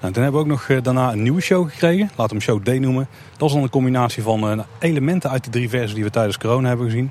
Nou, 0.00 0.14
toen 0.14 0.22
hebben 0.22 0.40
we 0.40 0.46
ook 0.46 0.68
nog 0.68 0.80
daarna 0.82 1.12
een 1.12 1.22
nieuwe 1.22 1.40
show 1.40 1.70
gekregen. 1.70 2.10
Laten 2.16 2.36
we 2.36 2.44
hem 2.44 2.62
show 2.62 2.76
D 2.76 2.80
noemen. 2.80 3.08
Dat 3.30 3.40
was 3.40 3.52
dan 3.52 3.62
een 3.62 3.70
combinatie 3.70 4.22
van 4.22 4.58
uh, 4.58 4.64
elementen 4.78 5.30
uit 5.30 5.44
de 5.44 5.50
drie 5.50 5.68
versies 5.68 5.94
die 5.94 6.04
we 6.04 6.10
tijdens 6.10 6.38
corona 6.38 6.68
hebben 6.68 6.86
gezien. 6.86 7.10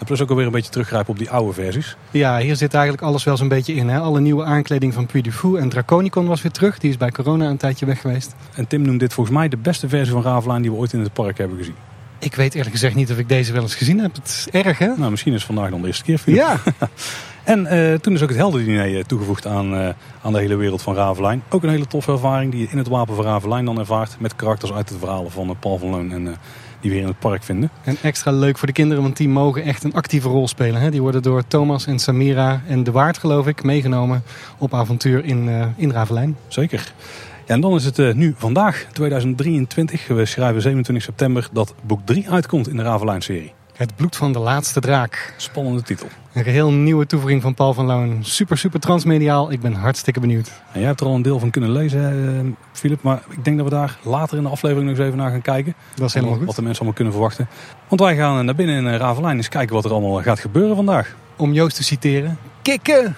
En 0.00 0.06
plus 0.06 0.22
ook 0.22 0.30
alweer 0.30 0.46
een 0.46 0.52
beetje 0.52 0.70
teruggrijpen 0.70 1.10
op 1.10 1.18
die 1.18 1.30
oude 1.30 1.52
versies. 1.52 1.96
Ja, 2.10 2.38
hier 2.38 2.56
zit 2.56 2.74
eigenlijk 2.74 3.04
alles 3.04 3.24
wel 3.24 3.36
zo'n 3.36 3.48
beetje 3.48 3.74
in. 3.74 3.88
Hè? 3.88 3.98
Alle 3.98 4.20
nieuwe 4.20 4.44
aankleding 4.44 4.94
van 4.94 5.06
Puy 5.06 5.20
du 5.20 5.32
Fou 5.32 5.58
en 5.58 5.68
Draconicon 5.68 6.26
was 6.26 6.42
weer 6.42 6.52
terug. 6.52 6.78
Die 6.78 6.90
is 6.90 6.96
bij 6.96 7.10
corona 7.10 7.48
een 7.48 7.56
tijdje 7.56 7.86
weg 7.86 8.00
geweest. 8.00 8.34
En 8.54 8.66
Tim 8.66 8.82
noemt 8.82 9.00
dit 9.00 9.12
volgens 9.12 9.36
mij 9.36 9.48
de 9.48 9.56
beste 9.56 9.88
versie 9.88 10.12
van 10.12 10.22
Ravelijn 10.22 10.62
die 10.62 10.70
we 10.70 10.76
ooit 10.76 10.92
in 10.92 11.00
het 11.00 11.12
park 11.12 11.38
hebben 11.38 11.58
gezien. 11.58 11.74
Ik 12.18 12.34
weet 12.34 12.54
eerlijk 12.54 12.72
gezegd 12.72 12.94
niet 12.94 13.10
of 13.10 13.18
ik 13.18 13.28
deze 13.28 13.52
wel 13.52 13.62
eens 13.62 13.74
gezien 13.74 13.98
heb. 13.98 14.14
Het 14.14 14.28
is 14.28 14.48
erg, 14.50 14.78
hè? 14.78 14.86
Nou, 14.96 15.10
misschien 15.10 15.32
is 15.32 15.38
het 15.38 15.46
vandaag 15.46 15.70
dan 15.70 15.80
de 15.80 15.86
eerste 15.86 16.04
keer. 16.04 16.18
Philip. 16.18 16.38
Ja. 16.38 16.56
en 17.54 17.74
uh, 17.74 17.94
toen 17.94 18.14
is 18.14 18.22
ook 18.22 18.28
het 18.28 18.38
heldendiner 18.38 19.06
toegevoegd 19.06 19.46
aan, 19.46 19.74
uh, 19.74 19.88
aan 20.22 20.32
de 20.32 20.38
hele 20.38 20.56
wereld 20.56 20.82
van 20.82 20.94
Ravelijn. 20.94 21.42
Ook 21.48 21.62
een 21.62 21.68
hele 21.68 21.86
toffe 21.86 22.12
ervaring 22.12 22.52
die 22.52 22.60
je 22.60 22.68
in 22.70 22.78
het 22.78 22.88
wapen 22.88 23.14
van 23.14 23.24
Ravelijn 23.24 23.64
dan 23.64 23.78
ervaart. 23.78 24.16
Met 24.18 24.36
karakters 24.36 24.72
uit 24.72 24.88
het 24.88 24.98
verhalen 24.98 25.30
van 25.30 25.48
uh, 25.48 25.54
Paul 25.60 25.78
van 25.78 25.90
Loon 25.90 26.12
en 26.12 26.36
die 26.80 26.90
we 26.90 26.96
hier 26.96 27.04
in 27.04 27.12
het 27.12 27.18
park 27.18 27.42
vinden. 27.42 27.70
En 27.84 27.96
extra 28.02 28.30
leuk 28.30 28.58
voor 28.58 28.66
de 28.66 28.72
kinderen, 28.72 29.02
want 29.02 29.16
die 29.16 29.28
mogen 29.28 29.62
echt 29.62 29.84
een 29.84 29.94
actieve 29.94 30.28
rol 30.28 30.48
spelen. 30.48 30.80
Hè? 30.80 30.90
Die 30.90 31.02
worden 31.02 31.22
door 31.22 31.46
Thomas 31.46 31.86
en 31.86 31.98
Samira 31.98 32.62
en 32.66 32.84
De 32.84 32.90
Waard, 32.90 33.18
geloof 33.18 33.46
ik, 33.46 33.62
meegenomen 33.62 34.22
op 34.58 34.74
avontuur 34.74 35.24
in, 35.24 35.48
uh, 35.48 35.66
in 35.76 35.90
Ravelijn. 35.90 36.36
Zeker. 36.48 36.92
Ja, 37.46 37.54
en 37.54 37.60
dan 37.60 37.74
is 37.74 37.84
het 37.84 37.98
uh, 37.98 38.14
nu 38.14 38.34
vandaag, 38.36 38.86
2023. 38.92 40.06
We 40.06 40.24
schrijven 40.24 40.62
27 40.62 41.04
september 41.04 41.48
dat 41.52 41.74
boek 41.82 42.00
3 42.04 42.30
uitkomt 42.30 42.68
in 42.68 42.76
de 42.76 42.82
Ravelijn-serie. 42.82 43.52
Het 43.80 43.96
bloed 43.96 44.16
van 44.16 44.32
de 44.32 44.38
laatste 44.38 44.80
draak. 44.80 45.34
Spannende 45.36 45.82
titel. 45.82 46.08
Een 46.32 46.44
geheel 46.44 46.72
nieuwe 46.72 47.06
toevoeging 47.06 47.42
van 47.42 47.54
Paul 47.54 47.74
van 47.74 47.86
Loon. 47.86 48.24
Super, 48.24 48.58
super 48.58 48.80
transmediaal. 48.80 49.52
Ik 49.52 49.60
ben 49.60 49.74
hartstikke 49.74 50.20
benieuwd. 50.20 50.50
En 50.72 50.78
jij 50.78 50.88
hebt 50.88 51.00
er 51.00 51.06
al 51.06 51.14
een 51.14 51.22
deel 51.22 51.38
van 51.38 51.50
kunnen 51.50 51.72
lezen, 51.72 52.56
Filip. 52.72 53.02
Maar 53.02 53.22
ik 53.28 53.44
denk 53.44 53.56
dat 53.56 53.68
we 53.68 53.74
daar 53.74 53.98
later 54.02 54.36
in 54.36 54.42
de 54.42 54.48
aflevering 54.48 54.88
nog 54.88 54.98
eens 54.98 55.06
even 55.06 55.18
naar 55.18 55.30
gaan 55.30 55.42
kijken. 55.42 55.74
Dat 55.94 56.08
is 56.08 56.14
helemaal 56.14 56.36
goed. 56.36 56.46
Wat 56.46 56.54
de 56.54 56.62
mensen 56.62 56.78
allemaal 56.78 56.96
kunnen 56.96 57.12
verwachten. 57.12 57.48
Want 57.88 58.00
wij 58.00 58.16
gaan 58.16 58.44
naar 58.44 58.54
binnen 58.54 58.76
in 58.76 58.96
Ravelijn 58.96 59.36
eens 59.36 59.48
kijken 59.48 59.74
wat 59.74 59.84
er 59.84 59.90
allemaal 59.90 60.22
gaat 60.22 60.40
gebeuren 60.40 60.76
vandaag. 60.76 61.14
Om 61.36 61.52
Joost 61.52 61.76
te 61.76 61.82
citeren. 61.82 62.38
Kikken! 62.62 63.16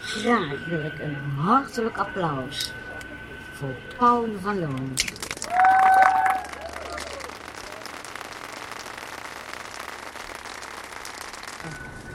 Graag 0.00 0.66
wil 0.68 0.84
ik 0.84 0.98
een 1.00 1.16
hartelijk 1.36 1.96
applaus 1.96 2.72
voor 3.52 3.74
Paul 3.98 4.26
van 4.42 4.58
Loon. 4.58 4.92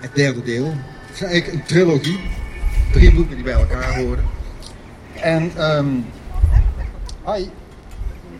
Het 0.03 0.15
derde 0.15 0.43
deel. 0.43 0.65
Het 0.65 1.15
is 1.15 1.21
eigenlijk 1.21 1.53
een 1.53 1.65
trilogie. 1.67 2.19
Drie 2.91 3.13
boeken 3.13 3.35
die 3.35 3.43
bij 3.43 3.53
elkaar 3.53 3.95
horen. 3.95 4.25
En, 5.21 5.71
um, 5.77 6.05
hi, 7.25 7.45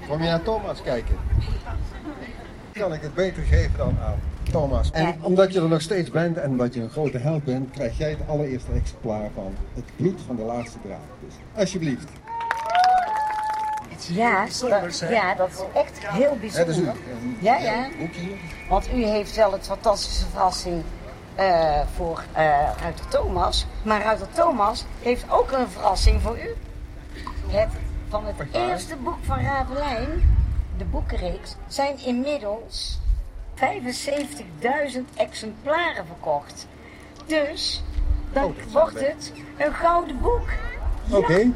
kom 0.08 0.22
je 0.22 0.30
naar 0.30 0.44
Thomas 0.44 0.82
kijken? 0.82 1.16
Kan 2.72 2.94
ik 2.94 3.02
het 3.02 3.14
beter 3.14 3.44
geven 3.44 3.72
dan 3.78 3.98
aan 4.04 4.20
Thomas. 4.52 4.92
En 4.92 5.16
omdat 5.22 5.54
je 5.54 5.62
er 5.62 5.68
nog 5.68 5.82
steeds 5.82 6.10
bent 6.10 6.38
en 6.38 6.50
omdat 6.50 6.74
je 6.74 6.82
een 6.82 6.90
grote 6.90 7.18
held 7.18 7.44
bent, 7.44 7.72
krijg 7.72 7.98
jij 7.98 8.10
het 8.10 8.20
allereerste 8.28 8.72
exemplaar 8.72 9.30
van 9.34 9.56
Het 9.74 9.84
bloed 9.96 10.22
van 10.26 10.36
de 10.36 10.44
laatste 10.44 10.78
draad. 10.84 11.00
Dus 11.26 11.34
alsjeblieft. 11.56 12.08
Ja, 14.14 14.46
dat, 14.46 15.06
ja, 15.10 15.36
dat 15.36 15.50
is 15.50 15.60
echt 15.74 16.08
heel 16.08 16.38
bijzonder. 16.40 16.94
Ja, 17.40 17.58
ja, 17.58 17.72
ja. 17.72 17.88
Want 18.70 18.88
u 18.96 19.06
heeft 19.06 19.36
wel 19.36 19.52
het 19.52 19.66
fantastische 19.66 20.26
verrassing 20.32 20.84
uh, 21.40 21.82
voor 21.96 22.24
uh, 22.38 22.70
Ruiter 22.82 23.08
Thomas. 23.08 23.66
Maar 23.84 24.02
Ruiter 24.02 24.32
Thomas 24.32 24.86
heeft 25.02 25.26
ook 25.30 25.52
een 25.52 25.70
verrassing 25.70 26.22
voor 26.22 26.38
u. 26.38 26.56
Het, 27.48 27.70
van 28.10 28.26
het 28.26 28.36
eerste 28.52 28.96
boek 28.96 29.18
van 29.22 29.40
Ravelijn, 29.40 30.38
de 30.78 30.86
boekenreeks, 30.86 31.56
zijn 31.68 32.00
inmiddels 32.06 33.00
75.000 33.56 33.64
exemplaren 35.16 36.06
verkocht. 36.06 36.68
Dus 37.26 37.84
dan 38.34 38.44
oh, 38.44 38.72
wordt 38.72 39.00
het 39.00 39.32
een 39.58 39.74
gouden 39.74 40.22
boek. 40.22 40.50
Oké, 41.08 41.18
okay. 41.18 41.52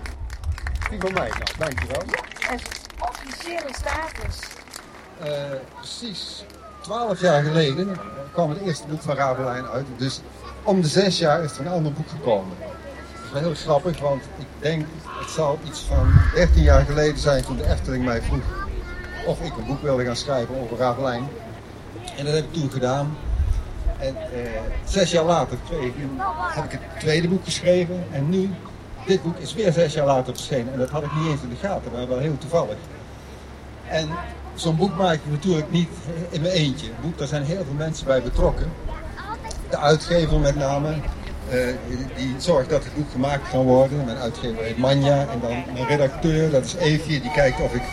die 0.90 1.00
van 1.00 1.14
mij 1.14 1.30
dan, 1.30 1.48
dankjewel. 1.58 2.04
Ja, 2.08 2.52
een 2.52 2.60
officiële 3.10 3.74
status. 3.74 4.40
Uh, 5.24 5.60
precies 5.76 6.46
twaalf 6.88 7.22
jaar 7.22 7.44
geleden 7.44 7.98
kwam 8.32 8.50
het 8.50 8.60
eerste 8.60 8.88
boek 8.88 9.02
van 9.02 9.16
Ravelijn 9.16 9.66
uit. 9.66 9.86
Dus 9.98 10.22
om 10.64 10.82
de 10.82 10.88
zes 10.88 11.18
jaar 11.18 11.44
is 11.44 11.58
er 11.58 11.66
een 11.66 11.72
ander 11.72 11.94
boek 11.94 12.10
gekomen. 12.10 12.56
Dat 12.60 13.26
is 13.26 13.32
wel 13.32 13.42
heel 13.42 13.56
grappig, 13.56 14.00
want 14.00 14.24
ik 14.38 14.46
denk 14.60 14.86
het 15.04 15.30
zal 15.30 15.60
iets 15.66 15.80
van 15.80 16.14
13 16.34 16.64
jaar 16.64 16.86
geleden 16.86 17.20
zijn 17.20 17.44
toen 17.44 17.58
de 17.58 17.70
Efteling 17.70 18.06
mij 18.06 18.22
vroeg 18.22 18.44
of 19.26 19.42
ik 19.42 19.58
een 19.58 19.66
boek 19.66 19.82
wilde 19.82 20.06
gaan 20.06 20.16
schrijven 20.16 20.62
over 20.62 20.78
Ravelijn. 20.78 21.28
En 22.18 22.26
dat 22.26 22.34
heb 22.34 22.44
ik 22.44 22.54
toen 22.54 22.72
gedaan. 22.72 23.18
En 23.98 24.16
eh, 24.16 24.62
zes 24.86 25.12
jaar 25.12 25.26
later 25.26 25.58
twee, 25.66 25.94
heb 26.54 26.64
ik 26.64 26.72
het 26.72 27.00
tweede 27.00 27.28
boek 27.28 27.44
geschreven. 27.44 28.04
En 28.12 28.30
nu, 28.30 28.50
dit 29.06 29.24
boek 29.24 29.38
is 29.38 29.54
weer 29.54 29.72
zes 29.72 29.94
jaar 29.94 30.06
later 30.06 30.36
verschenen. 30.36 30.74
En 30.74 30.80
dat 30.80 30.90
had 30.90 31.04
ik 31.04 31.16
niet 31.16 31.32
eens 31.32 31.42
in 31.42 31.50
de 31.50 31.68
gaten, 31.68 31.92
maar 31.92 32.08
wel 32.08 32.20
heel 32.20 32.38
toevallig. 32.38 32.78
En 33.88 34.10
zo'n 34.60 34.76
boek 34.76 34.96
maak 34.96 35.14
ik 35.14 35.32
natuurlijk 35.32 35.72
niet 35.72 35.90
in 36.30 36.42
mijn 36.42 36.54
eentje. 36.54 36.88
Een 36.88 37.02
boek, 37.02 37.18
daar 37.18 37.28
zijn 37.28 37.44
heel 37.44 37.64
veel 37.64 37.76
mensen 37.78 38.06
bij 38.06 38.22
betrokken. 38.22 38.72
De 39.70 39.78
uitgever 39.78 40.40
met 40.40 40.56
name, 40.56 40.90
uh, 40.90 41.68
die 42.16 42.36
zorgt 42.38 42.70
dat 42.70 42.84
het 42.84 42.96
boek 42.96 43.12
gemaakt 43.12 43.50
kan 43.50 43.66
worden. 43.66 44.06
Mijn 44.06 44.18
uitgever 44.18 44.64
heet 44.64 44.78
Manja. 44.78 45.20
En 45.20 45.40
dan 45.42 45.64
mijn 45.74 45.88
redacteur, 45.88 46.52
dat 46.52 46.66
is 46.66 46.76
Evie, 46.76 47.22
die 47.22 47.32
kijkt 47.32 47.62
of 47.62 47.74
ik 47.74 47.84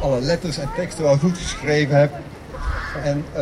alle 0.00 0.20
letters 0.20 0.58
en 0.58 0.68
teksten 0.76 1.04
wel 1.04 1.18
goed 1.18 1.38
geschreven 1.38 1.96
heb. 1.96 2.12
En 3.04 3.24
uh, 3.28 3.34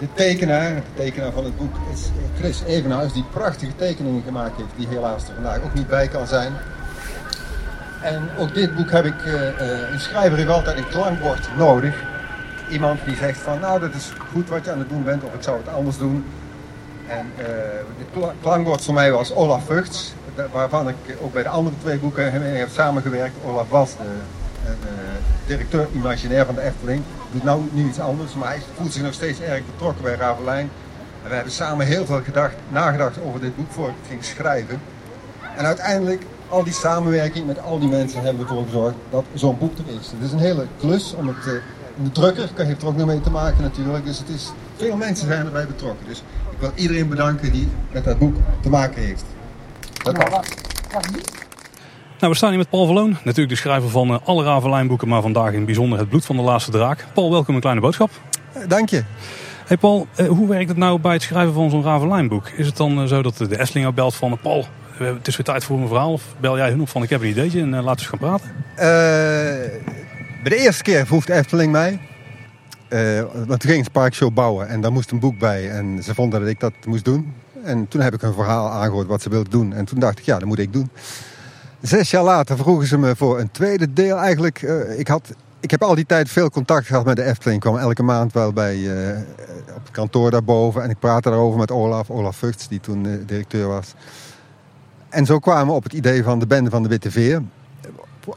de 0.00 0.08
tekenaar, 0.14 0.74
de 0.74 0.82
tekenaar 0.94 1.32
van 1.32 1.44
het 1.44 1.56
boek 1.56 1.74
is 1.92 2.08
Chris 2.38 2.62
Evenhuis, 2.66 3.12
die 3.12 3.24
prachtige 3.32 3.76
tekeningen 3.76 4.22
gemaakt 4.22 4.56
heeft, 4.56 4.68
die 4.76 4.88
helaas 4.88 5.28
er 5.28 5.34
vandaag 5.34 5.62
ook 5.64 5.74
niet 5.74 5.88
bij 5.88 6.08
kan 6.08 6.26
zijn. 6.26 6.52
En 8.02 8.28
ook 8.38 8.54
dit 8.54 8.76
boek 8.76 8.90
heb 8.90 9.04
ik, 9.04 9.24
uh, 9.24 9.32
uh, 9.32 9.92
een 9.92 10.00
schrijver 10.00 10.38
heeft 10.38 10.50
altijd 10.50 10.76
een 10.76 10.88
klankbord 10.88 11.48
nodig. 11.56 11.94
Iemand 12.70 13.00
die 13.04 13.16
zegt 13.16 13.38
van, 13.38 13.60
nou 13.60 13.80
dat 13.80 13.94
is 13.94 14.12
goed 14.32 14.48
wat 14.48 14.64
je 14.64 14.72
aan 14.72 14.78
het 14.78 14.88
doen 14.88 15.04
bent, 15.04 15.24
of 15.24 15.34
ik 15.34 15.42
zou 15.42 15.56
het 15.56 15.74
anders 15.74 15.98
doen. 15.98 16.24
En 17.08 17.32
uh, 17.38 17.44
de 17.98 18.30
klankbord 18.40 18.84
voor 18.84 18.94
mij 18.94 19.12
was 19.12 19.34
Olaf 19.34 19.64
Vugts, 19.64 20.14
waarvan 20.52 20.88
ik 20.88 20.96
ook 21.20 21.32
bij 21.32 21.42
de 21.42 21.48
andere 21.48 21.76
twee 21.82 21.98
boeken 21.98 22.40
mee 22.40 22.56
heb 22.56 22.68
samengewerkt. 22.68 23.34
Olaf 23.44 23.68
was 23.68 23.96
de 23.96 24.06
directeur 25.46 25.88
imaginair 25.94 26.46
van 26.46 26.54
de 26.54 26.60
Efteling. 26.60 27.02
Doet 27.32 27.44
nou 27.44 27.62
nu 27.72 27.88
iets 27.88 28.00
anders, 28.00 28.34
maar 28.34 28.48
hij 28.48 28.62
voelt 28.76 28.92
zich 28.92 29.02
nog 29.02 29.12
steeds 29.12 29.40
erg 29.40 29.60
betrokken 29.66 30.02
bij 30.02 30.14
Ravelijn. 30.14 30.70
En 31.22 31.28
we 31.28 31.34
hebben 31.34 31.52
samen 31.52 31.86
heel 31.86 32.06
veel 32.06 32.22
gedacht, 32.22 32.54
nagedacht 32.68 33.16
over 33.24 33.40
dit 33.40 33.56
boek 33.56 33.72
voor 33.72 33.88
ik 33.88 33.94
het 34.00 34.08
ging 34.08 34.24
schrijven. 34.24 34.80
En 35.56 35.64
uiteindelijk, 35.64 36.22
al 36.50 36.64
die 36.64 36.72
samenwerking 36.72 37.46
met 37.46 37.62
al 37.62 37.78
die 37.78 37.88
mensen 37.88 38.22
hebben 38.22 38.42
ervoor 38.42 38.64
gezorgd 38.64 38.94
dat 39.10 39.24
zo'n 39.34 39.58
boek 39.58 39.72
er 39.78 39.94
is. 40.00 40.10
Het 40.10 40.22
is 40.26 40.32
een 40.32 40.38
hele 40.38 40.66
klus 40.80 41.14
om 41.14 41.28
het... 41.28 41.60
De 42.02 42.10
drukker 42.12 42.48
heeft 42.56 42.82
er 42.82 42.88
ook 42.88 42.96
nog 42.96 43.06
mee 43.06 43.20
te 43.20 43.30
maken 43.30 43.62
natuurlijk. 43.62 44.04
Dus 44.04 44.18
het 44.18 44.28
is, 44.28 44.52
veel 44.76 44.96
mensen 44.96 45.26
zijn 45.26 45.46
erbij 45.46 45.66
betrokken. 45.66 46.06
Dus 46.06 46.22
ik 46.50 46.58
wil 46.58 46.70
iedereen 46.74 47.08
bedanken 47.08 47.52
die 47.52 47.68
met 47.92 48.04
dat 48.04 48.18
boek 48.18 48.36
te 48.60 48.68
maken 48.68 49.02
heeft. 49.02 49.24
Dat 50.02 50.16
Nou, 50.16 50.30
was. 50.30 50.46
Nou, 52.20 52.32
we 52.32 52.34
staan 52.34 52.48
hier 52.48 52.58
met 52.58 52.70
Paul 52.70 52.86
Verloon. 52.86 53.10
Natuurlijk 53.10 53.48
de 53.48 53.56
schrijver 53.56 53.90
van 53.90 54.08
eh, 54.08 54.16
alle 54.24 54.44
Ravelijn-boeken, 54.44 55.08
maar 55.08 55.22
vandaag 55.22 55.48
in 55.50 55.56
het 55.56 55.64
bijzonder 55.66 55.98
Het 55.98 56.08
Bloed 56.08 56.24
van 56.24 56.36
de 56.36 56.42
Laatste 56.42 56.70
Draak. 56.70 57.06
Paul, 57.14 57.30
welkom 57.30 57.54
een 57.54 57.60
kleine 57.60 57.82
boodschap. 57.82 58.10
Eh, 58.52 58.62
Dank 58.68 58.88
je. 58.88 59.04
Hey 59.66 59.76
Paul, 59.76 60.06
eh, 60.14 60.28
hoe 60.28 60.48
werkt 60.48 60.68
het 60.68 60.78
nou 60.78 60.98
bij 61.00 61.12
het 61.12 61.22
schrijven 61.22 61.54
van 61.54 61.70
zo'n 61.70 61.82
Ravelijn-boek? 61.82 62.48
Is 62.48 62.66
het 62.66 62.76
dan 62.76 63.00
eh, 63.00 63.04
zo 63.06 63.22
dat 63.22 63.36
de 63.36 63.56
Esslinger 63.56 63.94
belt 63.94 64.14
van... 64.14 64.38
Paul, 64.42 64.58
eh, 64.58 64.66
het 65.04 65.26
is 65.26 65.36
weer 65.36 65.46
tijd 65.46 65.64
voor 65.64 65.78
een 65.78 65.88
verhaal. 65.88 66.12
Of 66.12 66.34
bel 66.40 66.56
jij 66.56 66.70
hun 66.70 66.80
op 66.80 66.88
van 66.88 67.02
ik 67.02 67.10
heb 67.10 67.20
een 67.20 67.28
ideetje 67.28 67.60
en 67.60 67.74
eh, 67.74 67.84
laten 67.84 68.04
we 68.04 68.08
gaan 68.08 68.18
praten? 68.18 68.50
Eh, 68.74 68.86
bij 70.42 70.50
de 70.50 70.56
eerste 70.56 70.82
keer 70.82 71.06
vroeg 71.06 71.24
de 71.24 71.32
Efteling 71.34 71.72
mij. 71.72 72.00
eh, 72.88 73.20
want 73.46 73.60
toen 73.60 73.70
ging 73.70 73.84
een 73.84 73.92
parkshow 73.92 74.34
bouwen 74.34 74.68
en 74.68 74.80
daar 74.80 74.92
moest 74.92 75.10
een 75.10 75.18
boek 75.20 75.38
bij. 75.38 75.70
En 75.70 76.02
ze 76.02 76.14
vonden 76.14 76.40
dat 76.40 76.48
ik 76.48 76.60
dat 76.60 76.72
moest 76.86 77.04
doen. 77.04 77.34
En 77.64 77.88
toen 77.88 78.00
heb 78.00 78.14
ik 78.14 78.22
een 78.22 78.34
verhaal 78.34 78.70
aangehoord 78.70 79.06
wat 79.06 79.22
ze 79.22 79.28
wilden 79.28 79.50
doen. 79.50 79.72
En 79.72 79.84
toen 79.84 79.98
dacht 79.98 80.18
ik, 80.18 80.24
ja, 80.24 80.38
dat 80.38 80.48
moet 80.48 80.58
ik 80.58 80.72
doen. 80.72 80.90
Zes 81.80 82.10
jaar 82.10 82.22
later 82.22 82.56
vroegen 82.56 82.86
ze 82.86 82.98
me 82.98 83.16
voor 83.16 83.40
een 83.40 83.50
tweede 83.50 83.92
deel. 83.92 84.16
Eigenlijk, 84.16 84.62
ik, 84.96 85.08
had, 85.08 85.34
ik 85.60 85.70
heb 85.70 85.82
al 85.82 85.94
die 85.94 86.06
tijd 86.06 86.28
veel 86.30 86.50
contact 86.50 86.86
gehad 86.86 87.04
met 87.04 87.16
de 87.16 87.24
Efteling. 87.24 87.64
Ik 87.64 87.70
kwam 87.70 87.80
elke 87.80 88.02
maand 88.02 88.32
wel 88.32 88.52
bij, 88.52 88.76
op 89.68 89.82
het 89.82 89.90
kantoor 89.90 90.30
daarboven. 90.30 90.82
En 90.82 90.90
ik 90.90 90.98
praatte 90.98 91.28
daarover 91.28 91.58
met 91.58 91.70
Olaf, 91.70 92.10
Olaf 92.10 92.36
Vugts, 92.36 92.68
die 92.68 92.80
toen 92.80 93.24
directeur 93.26 93.68
was. 93.68 93.94
En 95.10 95.26
zo 95.26 95.38
kwamen 95.38 95.66
we 95.66 95.72
op 95.72 95.82
het 95.82 95.92
idee 95.92 96.22
van 96.22 96.38
de 96.38 96.46
bende 96.46 96.70
van 96.70 96.82
de 96.82 96.88
Witte 96.88 97.10
Veer. 97.10 97.42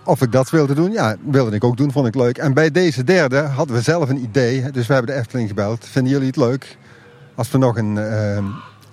Of 0.04 0.22
ik 0.22 0.32
dat 0.32 0.50
wilde 0.50 0.74
doen, 0.74 0.92
ja, 0.92 1.16
wilde 1.30 1.56
ik 1.56 1.64
ook 1.64 1.78
doen, 1.78 1.92
vond 1.92 2.08
ik 2.08 2.16
leuk. 2.16 2.38
En 2.38 2.54
bij 2.54 2.72
deze 2.72 3.04
derde 3.04 3.38
hadden 3.38 3.76
we 3.76 3.82
zelf 3.82 4.10
een 4.10 4.24
idee. 4.24 4.72
Dus 4.72 4.88
we 4.88 4.94
hebben 4.94 5.14
de 5.14 5.20
Efteling 5.20 5.48
gebeld. 5.48 5.86
Vinden 5.86 6.12
jullie 6.12 6.28
het 6.28 6.36
leuk 6.36 6.78
als 7.36 7.52
we 7.52 7.58
nog 7.58 7.78
een, 7.78 7.98
eh, 7.98 8.46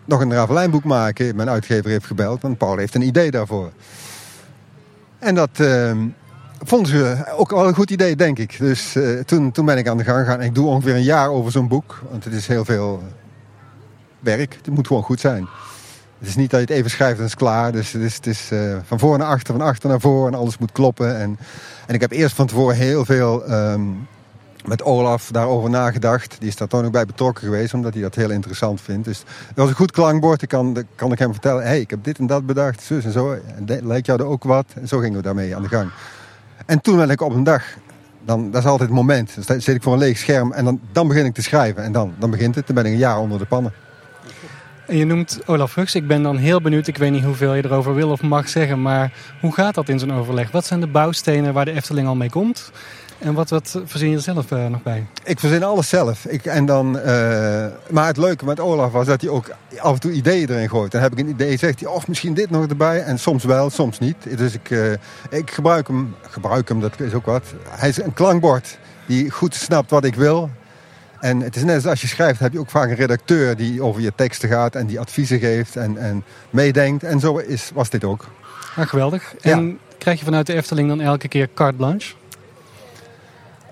nog 0.05 0.21
een 0.21 0.33
Ravelijnboek 0.33 0.85
maken? 0.85 1.37
Mijn 1.37 1.49
uitgever 1.49 1.91
heeft 1.91 2.07
gebeld, 2.07 2.43
want 2.43 2.59
Paul 2.59 2.77
heeft 2.77 2.95
een 2.95 3.03
idee 3.03 3.31
daarvoor. 3.31 3.73
En 5.19 5.35
dat 5.35 5.51
eh, 5.61 5.93
vonden 6.65 6.89
ze 6.89 7.25
ook 7.37 7.51
wel 7.51 7.69
een 7.69 7.75
goed 7.75 7.91
idee, 7.91 8.17
denk 8.17 8.39
ik. 8.39 8.59
Dus 8.59 8.97
eh, 8.97 9.19
toen, 9.19 9.51
toen 9.51 9.65
ben 9.65 9.79
ik 9.79 9.89
aan 9.89 9.97
de 9.97 10.05
gang 10.05 10.19
gegaan. 10.19 10.43
Ik 10.43 10.55
doe 10.55 10.67
ongeveer 10.67 10.95
een 10.95 11.03
jaar 11.03 11.29
over 11.31 11.53
zo'n 11.53 11.69
boek. 11.69 12.03
Want 12.11 12.25
het 12.25 12.33
is 12.33 12.47
heel 12.47 12.65
veel 12.65 13.03
werk. 14.21 14.55
Het 14.63 14.75
moet 14.75 14.87
gewoon 14.87 15.03
goed 15.03 15.21
zijn. 15.21 15.49
Het 16.21 16.29
is 16.29 16.37
niet 16.37 16.51
dat 16.51 16.61
je 16.61 16.67
het 16.67 16.75
even 16.75 16.91
schrijft 16.91 17.19
en 17.19 17.25
is 17.25 17.35
klaar. 17.35 17.73
Dus 17.73 17.93
het 17.93 18.03
is, 18.03 18.15
het 18.15 18.27
is 18.27 18.51
eh, 18.51 18.77
van 18.85 18.99
voor 18.99 19.19
naar 19.19 19.27
achter, 19.27 19.55
van 19.55 19.67
achter 19.67 19.89
naar 19.89 20.01
voor. 20.01 20.27
En 20.27 20.35
alles 20.35 20.59
moet 20.59 20.73
kloppen. 20.73 21.19
En, 21.19 21.39
en 21.87 21.95
ik 21.95 22.01
heb 22.01 22.11
eerst 22.11 22.35
van 22.35 22.47
tevoren 22.47 22.77
heel 22.77 23.05
veel 23.05 23.45
ehm, 23.45 23.83
met 24.65 24.83
Olaf 24.83 25.31
daarover 25.31 25.71
nagedacht. 25.71 26.37
Die 26.39 26.49
is 26.49 26.57
daar 26.57 26.69
toch 26.69 26.83
nog 26.83 26.91
bij 26.91 27.07
betrokken 27.07 27.45
geweest. 27.45 27.75
Omdat 27.75 27.93
hij 27.93 28.03
dat 28.03 28.15
heel 28.15 28.31
interessant 28.31 28.81
vindt. 28.81 29.05
Dus 29.05 29.19
het 29.49 29.57
was 29.57 29.69
een 29.69 29.75
goed 29.75 29.91
klankbord. 29.91 30.43
Ik 30.43 30.49
kan, 30.49 30.85
kan 30.95 31.13
ik 31.13 31.19
hem 31.19 31.33
vertellen. 31.33 31.63
hey, 31.63 31.81
ik 31.81 31.91
heb 31.91 32.05
dit 32.05 32.19
en 32.19 32.27
dat 32.27 32.47
bedacht. 32.47 32.83
Zus 32.83 33.05
en 33.05 33.13
zo. 33.13 33.37
Lijkt 33.67 34.07
jou 34.07 34.21
er 34.21 34.27
ook 34.27 34.45
wat? 34.45 34.67
En 34.75 34.89
zo 34.89 34.99
gingen 34.99 35.17
we 35.17 35.23
daarmee 35.23 35.57
aan 35.57 35.63
de 35.63 35.69
gang. 35.69 35.91
En 36.67 36.81
toen 36.81 36.97
ben 36.97 37.11
ik 37.11 37.21
op 37.21 37.35
een 37.35 37.45
dag... 37.45 37.65
Dan, 38.25 38.51
dat 38.51 38.63
is 38.63 38.69
altijd 38.69 38.89
het 38.89 38.99
moment. 38.99 39.47
Dan 39.47 39.61
zit 39.61 39.75
ik 39.75 39.83
voor 39.83 39.93
een 39.93 39.99
leeg 39.99 40.19
scherm. 40.19 40.53
En 40.53 40.65
dan, 40.65 40.81
dan 40.93 41.09
begin 41.09 41.25
ik 41.25 41.35
te 41.35 41.43
schrijven. 41.43 41.83
En 41.83 41.93
dan, 41.93 42.15
dan 42.19 42.31
begint 42.31 42.55
het. 42.55 42.67
Dan 42.67 42.75
ben 42.75 42.85
ik 42.85 42.93
een 42.93 42.99
jaar 42.99 43.19
onder 43.19 43.39
de 43.39 43.45
pannen. 43.45 43.73
En 44.91 44.97
je 44.97 45.05
noemt 45.05 45.41
Olaf 45.47 45.75
Hux. 45.75 45.95
Ik 45.95 46.07
ben 46.07 46.23
dan 46.23 46.37
heel 46.37 46.61
benieuwd. 46.61 46.87
Ik 46.87 46.97
weet 46.97 47.11
niet 47.11 47.25
hoeveel 47.25 47.55
je 47.55 47.65
erover 47.65 47.95
wil 47.95 48.11
of 48.11 48.23
mag 48.23 48.49
zeggen. 48.49 48.83
Maar 48.83 49.13
hoe 49.41 49.53
gaat 49.53 49.75
dat 49.75 49.89
in 49.89 49.99
zo'n 49.99 50.13
overleg? 50.13 50.51
Wat 50.51 50.67
zijn 50.67 50.81
de 50.81 50.87
bouwstenen 50.87 51.53
waar 51.53 51.65
de 51.65 51.73
Efteling 51.73 52.09
al 52.09 52.15
mee 52.15 52.31
komt? 52.31 52.71
En 53.19 53.35
wat, 53.35 53.51
wat 53.51 53.81
verzin 53.85 54.11
je 54.11 54.19
zelf 54.19 54.51
eh, 54.51 54.67
nog 54.67 54.83
bij? 54.83 55.07
Ik 55.25 55.41
verzin 55.41 55.65
alles 55.65 55.89
zelf. 55.89 56.25
Ik, 56.25 56.45
en 56.45 56.67
dan, 56.67 56.99
eh, 56.99 57.67
maar 57.91 58.07
het 58.07 58.17
leuke 58.17 58.45
met 58.45 58.61
Olaf 58.61 58.93
was 58.93 59.07
dat 59.07 59.21
hij 59.21 59.31
ook 59.31 59.51
af 59.79 59.93
en 59.93 60.01
toe 60.01 60.13
ideeën 60.13 60.51
erin 60.51 60.69
gooit. 60.69 60.93
Dan 60.93 61.01
heb 61.01 61.13
ik 61.13 61.19
een 61.19 61.29
idee, 61.29 61.57
zegt 61.57 61.81
hij, 61.81 61.89
of 61.89 62.09
misschien 62.09 62.35
dit 62.35 62.51
nog 62.51 62.67
erbij. 62.67 63.03
En 63.03 63.19
soms 63.19 63.45
wel, 63.45 63.71
soms 63.71 63.99
niet. 63.99 64.39
Dus 64.39 64.55
ik, 64.55 64.71
eh, 64.71 64.93
ik 65.31 65.51
gebruik 65.51 65.87
hem, 65.87 66.15
gebruik 66.21 66.69
hem, 66.69 66.81
dat 66.81 67.01
is 67.01 67.15
ook 67.15 67.27
wat. 67.27 67.45
Hij 67.69 67.89
is 67.89 68.03
een 68.03 68.15
klankbord 68.15 68.79
die 69.07 69.31
goed 69.31 69.55
snapt 69.55 69.91
wat 69.91 70.05
ik 70.05 70.15
wil. 70.15 70.51
En 71.21 71.41
het 71.41 71.57
is 71.57 71.65
net 71.65 71.75
als 71.75 71.87
als 71.87 72.01
je 72.01 72.07
schrijft, 72.07 72.41
heb 72.41 72.53
je 72.53 72.59
ook 72.59 72.71
vaak 72.71 72.89
een 72.89 72.95
redacteur 72.95 73.57
die 73.57 73.83
over 73.83 74.01
je 74.01 74.13
teksten 74.15 74.49
gaat 74.49 74.75
en 74.75 74.87
die 74.87 75.01
adviezen 75.01 75.39
geeft 75.39 75.77
en, 75.77 75.97
en 75.97 76.25
meedenkt. 76.51 77.03
En 77.03 77.21
zo 77.21 77.37
is, 77.37 77.71
was 77.75 77.91
dit 77.91 78.05
ook. 78.05 78.27
Ah, 78.77 78.87
geweldig. 78.87 79.35
En 79.41 79.79
krijg 79.99 80.19
je 80.19 80.25
vanuit 80.25 80.47
de 80.47 80.55
Efteling 80.55 80.89
dan 80.89 81.01
elke 81.01 81.29
keer 81.29 81.49
carte 81.55 81.77
blanche? 81.77 82.15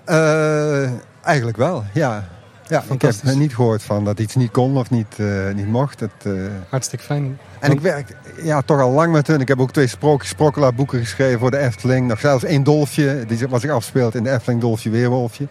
Eh, 0.05 0.89
eigenlijk 1.21 1.57
wel, 1.57 1.83
ja. 1.93 2.29
Ja, 2.67 2.83
ik 2.89 3.01
heb 3.01 3.15
niet 3.23 3.55
gehoord 3.55 3.83
van 3.83 4.05
dat 4.05 4.19
iets 4.19 4.35
niet 4.35 4.51
kon 4.51 4.77
of 4.77 4.89
niet, 4.89 5.15
eh, 5.17 5.27
niet 5.55 5.67
mocht. 5.67 5.99
Het, 5.99 6.11
eh, 6.23 6.33
Hartstikke 6.69 7.05
fijn. 7.05 7.39
En 7.59 7.71
ik 7.71 7.79
werk 7.79 8.15
ja, 8.43 8.61
toch 8.61 8.79
al 8.79 8.91
lang 8.91 9.11
met 9.11 9.27
hun. 9.27 9.39
Ik 9.39 9.47
heb 9.47 9.59
ook 9.59 9.71
twee 9.71 9.87
sprookjes, 9.87 10.35
boeken 10.75 10.99
geschreven 10.99 11.39
voor 11.39 11.51
de 11.51 11.57
Efteling. 11.57 12.07
Nog 12.07 12.19
zelfs 12.19 12.43
één 12.43 12.63
dolfje, 12.63 13.25
die 13.27 13.47
was 13.47 13.63
ik 13.63 13.69
afspeeld 13.69 14.15
in 14.15 14.23
de 14.23 14.31
Efteling 14.31 14.61
Dolfje 14.61 14.89
Weerwolfje. 14.89 15.47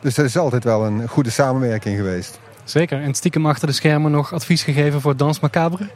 Dus 0.00 0.14
dat 0.14 0.24
is 0.24 0.36
altijd 0.36 0.64
wel 0.64 0.84
een 0.84 1.08
goede 1.08 1.30
samenwerking 1.30 1.96
geweest. 1.96 2.38
Zeker. 2.64 3.02
En 3.02 3.14
stiekem 3.14 3.46
achter 3.46 3.66
de 3.66 3.74
schermen 3.74 4.10
nog 4.10 4.32
advies 4.32 4.62
gegeven 4.62 5.00
voor 5.00 5.16
Dans 5.16 5.40
Macabre? 5.40 5.88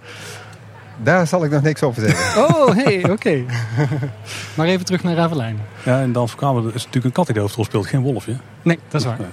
Daar 1.02 1.26
zal 1.26 1.44
ik 1.44 1.50
nog 1.50 1.62
niks 1.62 1.82
over 1.82 2.02
zeggen. 2.02 2.42
Oh, 2.44 2.68
hey, 2.68 3.10
oké. 3.10 3.44
maar 4.56 4.66
even 4.66 4.84
terug 4.84 5.02
naar 5.02 5.14
Ravelijn. 5.14 5.60
Ja, 5.84 6.00
en 6.00 6.12
Dans 6.12 6.30
Verkamer 6.30 6.64
is 6.66 6.72
natuurlijk 6.72 7.04
een 7.04 7.12
kat 7.12 7.26
die 7.26 7.34
de 7.34 7.40
hoofdrol 7.40 7.64
speelt, 7.64 7.86
geen 7.86 8.02
wolfje. 8.02 8.36
Nee, 8.62 8.78
dat 8.88 9.00
is 9.00 9.06
waar. 9.06 9.18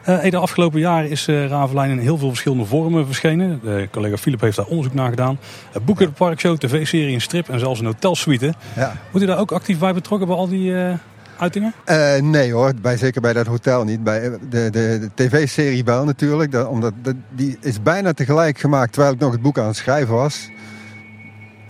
Eh, 0.00 0.30
de 0.30 0.36
afgelopen 0.36 0.80
jaren 0.80 1.10
is 1.10 1.28
eh 1.28 1.46
Ravelijn 1.46 1.90
in 1.90 1.98
heel 1.98 2.18
veel 2.18 2.28
verschillende 2.28 2.64
vormen 2.64 3.06
verschenen. 3.06 3.60
De 3.62 3.88
collega 3.90 4.16
Philip 4.16 4.40
heeft 4.40 4.56
daar 4.56 4.66
onderzoek 4.66 4.94
naar 4.94 5.10
gedaan. 5.10 5.38
Uh, 5.76 5.82
boeken, 5.84 6.06
de 6.06 6.12
parkshow, 6.12 6.56
tv-serie, 6.56 7.14
een 7.14 7.20
strip 7.20 7.48
en 7.48 7.58
zelfs 7.58 7.80
een 7.80 7.86
hotelsuite. 7.86 8.54
Ja. 8.76 8.96
Wordt 9.10 9.26
u 9.26 9.28
daar 9.28 9.38
ook 9.38 9.52
actief 9.52 9.78
bij 9.78 9.94
betrokken 9.94 10.28
bij 10.28 10.36
al 10.36 10.48
die 10.48 10.76
eh, 10.76 10.94
uitingen? 11.40 11.74
Eh, 11.84 12.16
nee 12.20 12.52
hoor, 12.52 12.72
bij, 12.82 12.96
zeker 12.96 13.20
bij 13.20 13.32
dat 13.32 13.46
hotel 13.46 13.84
niet. 13.84 14.04
Bij 14.04 14.22
eh, 14.22 14.32
de, 14.48 14.70
de, 14.70 14.98
de 15.00 15.10
tv-serie 15.14 15.84
wel 15.84 16.04
natuurlijk. 16.04 16.52
Dat, 16.52 16.68
omdat 16.68 16.92
dat, 17.02 17.14
die 17.28 17.56
is 17.60 17.82
bijna 17.82 18.12
tegelijk 18.12 18.58
gemaakt 18.58 18.92
terwijl 18.92 19.14
ik 19.14 19.20
nog 19.20 19.32
het 19.32 19.42
boek 19.42 19.58
aan 19.58 19.66
het 19.66 19.76
schrijven 19.76 20.14
was. 20.14 20.48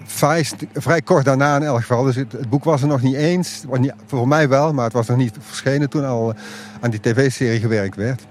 Vrij, 0.05 0.47
vrij 0.75 1.03
kort 1.03 1.25
daarna 1.25 1.57
in 1.57 1.63
elk 1.63 1.81
geval. 1.81 2.03
Dus 2.03 2.17
het, 2.17 2.49
boek 2.49 2.65
was 2.65 2.83
er 2.83 2.89
nog 2.89 3.03
niet 3.03 3.15
eens. 3.15 3.65
Voor 4.07 4.29
mij 4.29 4.49
wel, 4.49 4.73
maar 4.73 4.85
het 4.85 4.93
was 4.93 5.07
nog 5.07 5.17
niet 5.17 5.37
verschenen 5.41 5.91
toen 5.91 6.05
al 6.05 6.35
aan 6.81 6.91
die 6.91 7.01
tv-serie 7.01 7.61
gewerkt 7.61 7.97
werd. 7.97 8.27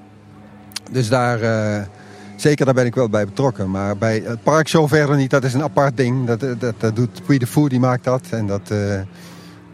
Dus 0.91 1.09
daar, 1.09 1.41
eh, 1.41 1.85
zeker 2.35 2.65
daar 2.65 2.73
ben 2.73 2.85
ik 2.85 2.95
wel 2.95 3.09
bij 3.09 3.25
betrokken. 3.25 3.71
Maar 3.71 3.97
bij 3.97 4.23
het 4.25 4.43
parkshow 4.43 4.87
verder 4.87 5.15
niet. 5.15 5.29
Dat 5.29 5.43
is 5.43 5.53
een 5.53 5.63
apart 5.63 5.97
ding. 5.97 6.27
Dat, 6.27 6.39
dat, 6.59 6.73
dat 6.77 6.95
doet 6.95 7.25
Puy 7.25 7.37
de 7.37 7.47
Fou, 7.47 7.69
die 7.69 7.79
maakt 7.79 8.03
dat. 8.03 8.21
En 8.29 8.47
dat, 8.47 8.71
eh, 8.71 8.99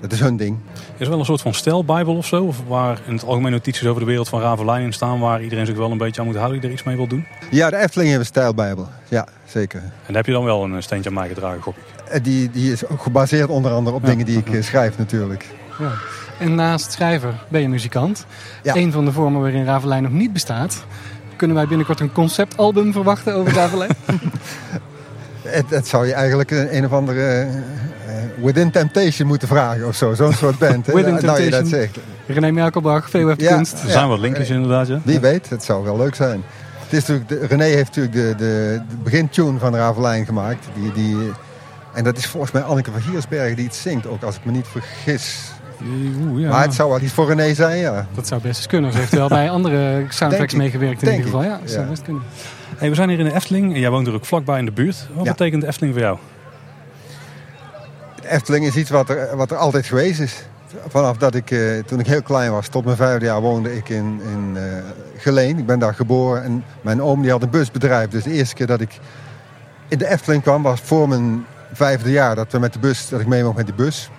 dat 0.10 0.14
is 0.20 0.26
hun 0.26 0.38
ding. 0.38 0.58
Is 0.98 1.04
er 1.06 1.10
wel 1.10 1.20
een 1.20 1.26
soort 1.26 1.42
van 1.42 1.54
stijlbijbel 1.54 2.16
of 2.16 2.26
zo? 2.26 2.44
Of 2.44 2.58
waar 2.68 3.00
in 3.08 3.14
het 3.14 3.24
algemeen 3.26 3.52
notities 3.52 3.88
over 3.88 4.00
de 4.02 4.08
wereld 4.08 4.30
van 4.30 4.42
Ravelijn 4.42 4.84
in 4.84 4.94
staan... 4.94 5.20
waar 5.20 5.44
iedereen 5.44 5.66
zich 5.66 5.76
wel 5.78 5.92
een 5.92 5.98
beetje 5.98 6.22
aan 6.22 6.28
moet 6.28 6.36
houden 6.36 6.60
die 6.60 6.68
er 6.70 6.76
iets 6.76 6.84
mee 6.86 6.96
wil 6.96 7.08
doen? 7.08 7.26
Ja, 7.52 7.70
de 7.70 7.78
Efteling 7.78 8.10
heeft 8.10 8.20
een 8.22 8.26
stijlbijbel. 8.26 8.88
Ja, 9.10 9.28
zeker. 9.46 9.80
En 9.80 9.90
daar 10.08 10.16
heb 10.16 10.26
je 10.26 10.32
dan 10.32 10.44
wel 10.44 10.64
een 10.64 10.84
steentje 10.84 11.10
aan 11.10 11.16
mij 11.16 11.28
gedragen, 11.28 11.62
gok 11.62 11.76
ik. 11.76 11.84
Eh, 12.10 12.24
Die, 12.24 12.52
die 12.52 12.72
is 12.72 12.88
ook 12.88 13.02
gebaseerd 13.02 13.50
onder 13.50 13.72
andere 13.72 13.96
op 13.96 14.02
Ja. 14.04 14.10
dingen 14.10 14.26
die 14.26 14.38
ik 14.38 14.50
eh, 14.50 14.62
schrijf 14.64 14.98
natuurlijk. 14.98 15.46
Ja. 15.80 15.92
En 16.40 16.56
naast 16.56 16.92
schrijver 16.92 17.34
ben 17.48 17.62
je 17.62 17.70
muzikant. 17.70 18.26
Ja. 18.64 18.76
Een 18.76 18.92
van 18.92 19.06
de 19.06 19.12
vormen 19.12 19.42
waarin 19.42 19.66
Ravelijn 19.66 20.04
nog 20.04 20.12
niet 20.12 20.34
bestaat. 20.34 20.84
Kunnen 21.36 21.56
wij 21.56 21.68
binnenkort 21.68 22.00
een 22.00 22.12
conceptalbum 22.12 22.92
verwachten 22.92 23.36
over 23.36 23.54
Ravelijn? 23.54 23.92
Het, 25.42 25.70
het 25.70 25.88
zou 25.88 26.06
je 26.08 26.14
eigenlijk 26.14 26.52
een, 26.52 26.76
een 26.76 26.86
of 26.86 26.92
andere 26.92 27.20
eh, 27.22 27.42
eh, 27.56 27.62
Within 28.42 28.72
Temptation 28.72 29.28
moeten 29.28 29.48
vragen 29.48 29.88
of 29.88 29.96
zo. 29.96 30.14
Zo'n 30.14 30.34
soort 30.44 30.58
band. 30.58 30.86
hè. 30.86 30.94
Within 30.94 31.14
nou 31.14 31.42
je 31.42 31.50
dat 31.50 31.60
Temptation. 31.60 31.66
zegt. 31.68 31.98
René 32.28 32.52
Merkelbach, 32.52 33.10
VOF 33.10 33.34
Ja. 33.38 33.56
Kunst. 33.56 33.84
Er 33.84 33.90
zijn 33.90 34.08
wat 34.08 34.20
linkjes 34.20 34.50
inderdaad, 34.50 34.88
ja. 34.88 35.00
Wie 35.04 35.20
weet, 35.20 35.50
het 35.50 35.64
zou 35.64 35.84
wel 35.84 35.98
leuk 35.98 36.16
zijn. 36.16 36.44
Het 36.84 36.94
is 36.94 37.00
natuurlijk, 37.08 37.30
de, 37.30 37.48
René 37.48 37.64
heeft 37.64 37.96
natuurlijk 37.96 38.14
de, 38.14 38.34
de, 38.46 38.82
de 38.90 38.96
begintune 39.04 39.60
van 39.60 39.76
Ravelijn 39.76 40.26
gemaakt. 40.26 40.66
Die, 40.80 40.92
die, 40.92 41.18
en 41.94 42.04
dat 42.04 42.18
is 42.18 42.26
volgens 42.26 42.52
mij 42.52 42.62
Anneke 42.62 42.92
van 42.92 43.02
Giersbergen 43.02 43.56
die 43.56 43.66
het 43.66 43.76
zingt 43.76 44.08
ook, 44.08 44.24
als 44.24 44.36
ik 44.36 44.46
me 44.46 44.52
niet 44.52 44.68
vergis. 44.68 45.40
Oeh, 46.30 46.42
ja. 46.42 46.50
Maar 46.50 46.62
het 46.64 46.74
zou 46.74 46.90
wel 46.90 47.00
iets 47.02 47.14
voor 47.14 47.28
René 47.28 47.54
zijn, 47.54 47.78
ja. 47.78 48.08
Dat 48.16 48.28
zou 48.28 48.42
best 48.42 48.58
eens 48.58 48.68
kunnen. 48.68 48.92
Ze 48.92 48.98
heeft 48.98 49.12
wel 49.12 49.28
bij 49.28 49.50
andere 49.50 50.04
soundtracks 50.10 50.54
meegewerkt 50.54 51.02
in 51.02 51.08
ieder 51.10 51.26
geval. 51.26 51.44
Ja, 51.44 51.60
dat 51.62 51.72
zou 51.72 51.86
best 51.86 52.02
kunnen. 52.02 52.24
Hey, 52.78 52.90
we 52.90 52.96
zijn 52.96 53.10
hier 53.10 53.20
in 53.20 53.26
de 53.26 53.34
Efteling 53.34 53.74
en 53.74 53.80
jij 53.80 53.90
woont 53.90 54.08
er 54.08 54.14
ook 54.14 54.26
vlakbij 54.26 54.60
in 54.60 54.66
de 54.66 54.72
buurt. 54.72 55.08
Wat 55.14 55.26
Ja. 55.26 55.32
betekent 55.32 55.62
de 55.62 55.68
Efteling 55.68 55.94
voor 55.94 56.04
jou? 56.04 56.18
De 58.26 58.32
Efteling 58.32 58.66
is 58.66 58.76
iets 58.76 58.90
wat 58.90 59.10
er, 59.10 59.36
wat 59.36 59.52
er 59.52 59.58
altijd 59.58 59.86
geweest 59.86 60.20
is. 60.20 60.44
Vanaf 60.88 61.18
dat 61.18 61.36
ik, 61.36 61.52
eh, 61.52 61.80
toen 61.86 62.00
ik 62.00 62.08
heel 62.08 62.22
klein 62.22 62.52
was, 62.52 62.68
tot 62.68 62.86
mijn 62.86 62.98
vijfde 62.98 63.26
jaar 63.26 63.42
woonde 63.42 63.76
ik 63.76 63.90
in, 63.90 64.22
in 64.32 64.58
eh, 64.58 64.64
Geleen. 65.18 65.58
Ik 65.58 65.66
ben 65.66 65.80
daar 65.80 65.94
geboren 65.94 66.44
en 66.44 66.64
mijn 66.82 67.02
oom 67.02 67.22
die 67.22 67.32
had 67.32 67.42
een 67.42 67.50
busbedrijf. 67.50 68.10
Dus 68.10 68.24
de 68.24 68.32
eerste 68.32 68.56
keer 68.56 68.68
dat 68.68 68.82
ik 68.82 69.00
in 69.88 69.98
de 69.98 70.08
Efteling 70.08 70.44
kwam 70.44 70.64
was 70.64 70.82
voor 70.82 71.08
mijn 71.08 71.46
vijfde 71.74 72.12
jaar. 72.12 72.36
Dat, 72.36 72.52
we 72.52 72.60
met 72.60 72.74
de 72.74 72.80
bus, 72.80 73.10
dat 73.10 73.20
ik 73.20 73.28
mee 73.28 73.44
mocht 73.44 73.56
met 73.56 73.66
die 73.66 73.76
bus. 73.76 74.10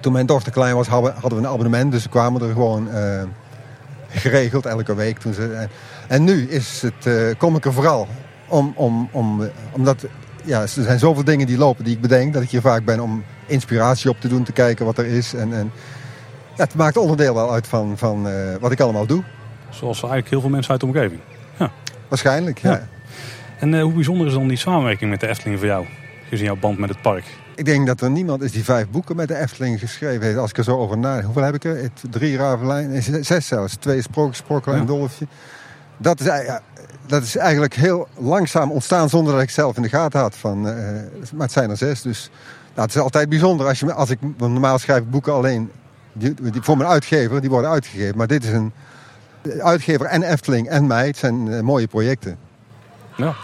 Toen 0.00 0.12
mijn 0.12 0.26
dochter 0.26 0.52
klein 0.52 0.74
was 0.74 0.88
hadden, 0.88 1.14
we 1.22 1.36
een 1.36 1.46
abonnement. 1.46 1.92
Dus 1.92 2.02
we 2.02 2.08
kwamen 2.08 2.42
er 2.42 2.52
gewoon 2.52 2.90
eh, 2.90 3.22
geregeld 4.08 4.66
elke 4.66 4.94
week. 4.94 5.18
Toen 5.18 5.34
ze, 5.34 5.68
en, 6.08 6.24
nu 6.24 6.48
is 6.48 6.82
het, 6.82 7.36
kom 7.38 7.56
ik 7.56 7.64
er 7.64 7.72
vooral 7.72 8.08
om, 8.48 8.72
om, 8.76 9.08
om, 9.12 9.50
omdat 9.72 10.04
ja, 10.44 10.60
er 10.60 10.68
zijn 10.68 10.98
zoveel 10.98 11.24
dingen 11.24 11.46
die 11.46 11.58
lopen 11.58 11.84
die 11.84 11.94
ik 11.94 12.00
bedenk. 12.00 12.32
Dat 12.32 12.42
ik 12.42 12.50
hier 12.50 12.60
vaak 12.60 12.84
ben 12.84 13.00
om 13.00 13.24
inspiratie 13.46 14.10
op 14.10 14.20
te 14.20 14.28
doen, 14.28 14.44
te 14.44 14.52
kijken 14.52 14.84
wat 14.84 14.98
er 14.98 15.06
is. 15.06 15.34
En, 15.34 15.52
en 15.52 15.70
ja, 16.56 16.64
het 16.64 16.74
maakt 16.74 16.96
onderdeel 16.96 17.34
wel 17.34 17.52
uit 17.52 17.66
van, 17.66 17.98
van 17.98 18.28
eh, 18.28 18.34
wat 18.60 18.72
ik 18.72 18.80
allemaal 18.80 19.06
doe. 19.06 19.22
Zoals 19.70 19.98
eigenlijk 19.98 20.30
heel 20.30 20.40
veel 20.40 20.50
mensen 20.50 20.70
uit 20.70 20.80
de 20.80 20.86
omgeving. 20.86 21.20
Waarschijnlijk, 22.08 22.58
ja. 22.58 22.70
Ja. 22.70 22.88
En 23.58 23.74
eh, 23.74 23.82
hoe 23.82 23.92
bijzonder 23.92 24.26
is 24.26 24.32
dan 24.32 24.48
die 24.48 24.56
samenwerking 24.56 25.10
met 25.10 25.20
de 25.20 25.28
Efteling 25.28 25.58
voor 25.58 25.66
jou? 25.66 25.86
Gezien 26.28 26.46
jouw 26.46 26.56
band 26.56 26.78
met 26.78 26.88
het 26.88 27.02
park. 27.02 27.24
Ik 27.54 27.64
denk 27.64 27.86
dat 27.86 28.00
er 28.00 28.10
niemand 28.10 28.42
is 28.42 28.52
die 28.52 28.64
vijf 28.64 28.88
boeken 28.88 29.16
met 29.16 29.28
de 29.28 29.36
Efteling 29.36 29.78
geschreven 29.78 30.22
heeft. 30.22 30.38
Als 30.38 30.50
ik 30.50 30.58
er 30.58 30.64
zo 30.64 30.78
over 30.78 30.98
nadenk. 30.98 31.24
Hoeveel 31.24 31.42
heb 31.42 31.54
ik 31.54 31.64
er? 31.64 31.90
Drie 32.10 32.36
Ravelijn, 32.36 33.02
zes 33.24 33.46
zelfs. 33.46 33.74
Twee 33.76 34.02
Sprookjes, 34.02 34.36
Sprokkel 34.36 34.72
en 34.72 34.78
Ja. 34.78 34.84
Dolfje. 34.84 35.26
Dat 35.96 36.20
is, 36.20 36.26
ja, 36.26 36.60
dat 37.06 37.22
is 37.22 37.36
eigenlijk 37.36 37.74
heel 37.74 38.08
langzaam 38.18 38.70
ontstaan 38.70 39.08
zonder 39.08 39.32
dat 39.32 39.42
ik 39.42 39.50
zelf 39.50 39.76
in 39.76 39.82
de 39.82 39.88
gaten 39.88 40.20
had. 40.20 40.36
Van, 40.36 40.68
eh, 40.68 40.74
maar 41.32 41.42
het 41.46 41.52
zijn 41.52 41.70
er 41.70 41.76
zes, 41.76 42.02
dus 42.02 42.30
nou, 42.74 42.86
het 42.86 42.96
is 42.96 43.02
altijd 43.02 43.28
bijzonder. 43.28 43.66
Als, 43.66 43.80
je, 43.80 43.92
als 43.92 44.10
ik, 44.10 44.18
normaal 44.36 44.78
schrijf 44.78 45.04
boeken 45.04 45.32
alleen 45.32 45.70
voor 46.60 46.76
mijn 46.76 46.90
uitgever. 46.90 47.40
Die 47.40 47.50
worden 47.50 47.70
uitgegeven. 47.70 48.16
Maar 48.16 48.26
dit 48.26 48.44
is 48.44 48.50
een 48.50 48.72
de 49.44 49.62
uitgever 49.62 50.06
en 50.06 50.22
Efteling 50.22 50.68
en 50.68 50.86
mij. 50.86 51.06
Het 51.06 51.16
zijn 51.16 51.52
eh, 51.52 51.60
mooie 51.60 51.86
projecten. 51.86 52.38
Ja. 53.16 53.34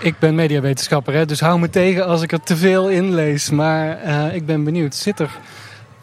Ik 0.00 0.18
ben 0.18 0.34
mediawetenschapper, 0.34 1.14
hè, 1.14 1.26
dus 1.26 1.40
hou 1.40 1.58
me 1.58 1.70
tegen 1.70 2.06
als 2.06 2.22
ik 2.22 2.32
er 2.32 2.40
te 2.40 2.56
veel 2.56 2.88
in 2.88 3.14
lees. 3.14 3.50
Maar 3.50 3.98
eh, 4.02 4.34
ik 4.34 4.46
ben 4.46 4.64
benieuwd, 4.64 4.94
zit 4.94 5.20
er 5.20 5.38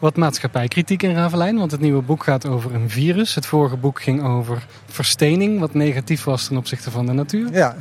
wat 0.03 0.15
maatschappijkritiek 0.15 1.03
in 1.03 1.15
Ravelijn? 1.15 1.57
Want 1.57 1.71
het 1.71 1.79
nieuwe 1.79 2.01
boek 2.01 2.23
gaat 2.23 2.45
over 2.45 2.75
een 2.75 2.89
virus. 2.89 3.35
Het 3.35 3.45
vorige 3.45 3.77
boek 3.77 4.01
ging 4.01 4.23
over 4.23 4.65
verstening, 4.85 5.59
wat 5.59 5.73
negatief 5.73 6.23
was 6.23 6.47
ten 6.47 6.57
opzichte 6.57 6.91
van 6.91 7.05
de 7.05 7.11
natuur. 7.11 7.51
Ja. 7.51 7.75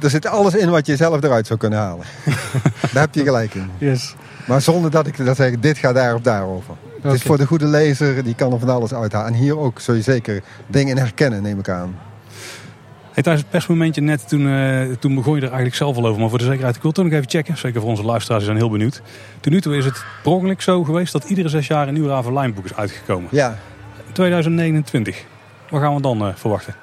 Er 0.00 0.10
zit 0.10 0.26
alles 0.26 0.54
in 0.54 0.70
wat 0.70 0.86
je 0.86 0.96
zelf 0.96 1.22
eruit 1.22 1.46
zou 1.46 1.58
kunnen 1.58 1.78
halen. 1.78 2.06
Daar 2.92 3.02
heb 3.02 3.14
je 3.14 3.22
gelijk 3.22 3.54
in. 3.54 3.70
Yes. 3.78 4.14
Maar 4.46 4.60
zonder 4.60 4.90
dat 4.90 5.06
ik 5.06 5.24
dat 5.24 5.36
zeg, 5.36 5.58
dit 5.58 5.78
gaat 5.78 5.94
daar 5.94 6.14
of 6.14 6.20
daarover. 6.20 6.74
Het 7.02 7.12
is 7.12 7.22
voor 7.22 7.38
de 7.38 7.46
goede 7.46 7.66
lezer, 7.66 8.24
die 8.24 8.34
kan 8.34 8.52
er 8.52 8.58
van 8.58 8.68
alles 8.68 8.94
uithalen. 8.94 9.26
En 9.26 9.34
hier 9.34 9.58
ook 9.58 9.80
zul 9.80 9.94
je 9.94 10.02
zeker 10.02 10.42
dingen 10.66 10.96
in 10.96 11.02
herkennen, 11.02 11.42
neem 11.42 11.58
ik 11.58 11.68
aan. 11.68 11.98
Hey, 13.18 13.26
tijdens 13.26 13.46
het 13.46 13.56
persmomentje 13.56 14.00
net, 14.00 14.28
toen, 14.28 14.48
eh, 14.48 14.96
toen 14.98 15.14
begon 15.14 15.34
je 15.34 15.40
er 15.40 15.46
eigenlijk 15.46 15.76
zelf 15.76 15.96
al 15.96 16.06
over. 16.06 16.20
Maar 16.20 16.28
voor 16.28 16.38
de 16.38 16.44
zekerheid, 16.44 16.76
ik 16.76 16.82
wil 16.82 16.92
toch 16.92 17.04
nog 17.04 17.12
even 17.12 17.28
checken. 17.28 17.56
Zeker 17.56 17.80
voor 17.80 17.90
onze 17.90 18.04
luisteraars, 18.04 18.44
die 18.44 18.52
zijn 18.52 18.62
heel 18.62 18.72
benieuwd. 18.72 19.02
Tot 19.40 19.52
nu 19.52 19.60
toe 19.60 19.76
is 19.76 19.84
het 19.84 20.04
per 20.22 20.32
ongeluk 20.32 20.60
zo 20.60 20.84
geweest 20.84 21.12
dat 21.12 21.24
iedere 21.24 21.48
zes 21.48 21.66
jaar 21.66 21.88
een 21.88 21.94
nieuw 21.94 22.06
Ravelijn-boek 22.06 22.64
is 22.64 22.74
uitgekomen. 22.74 23.28
Ja, 23.32 23.58
2029. 24.12 25.24
Wat 25.70 25.80
gaan 25.80 25.94
we 25.94 26.00
dan 26.00 26.26
eh, 26.26 26.34
verwachten? 26.34 26.74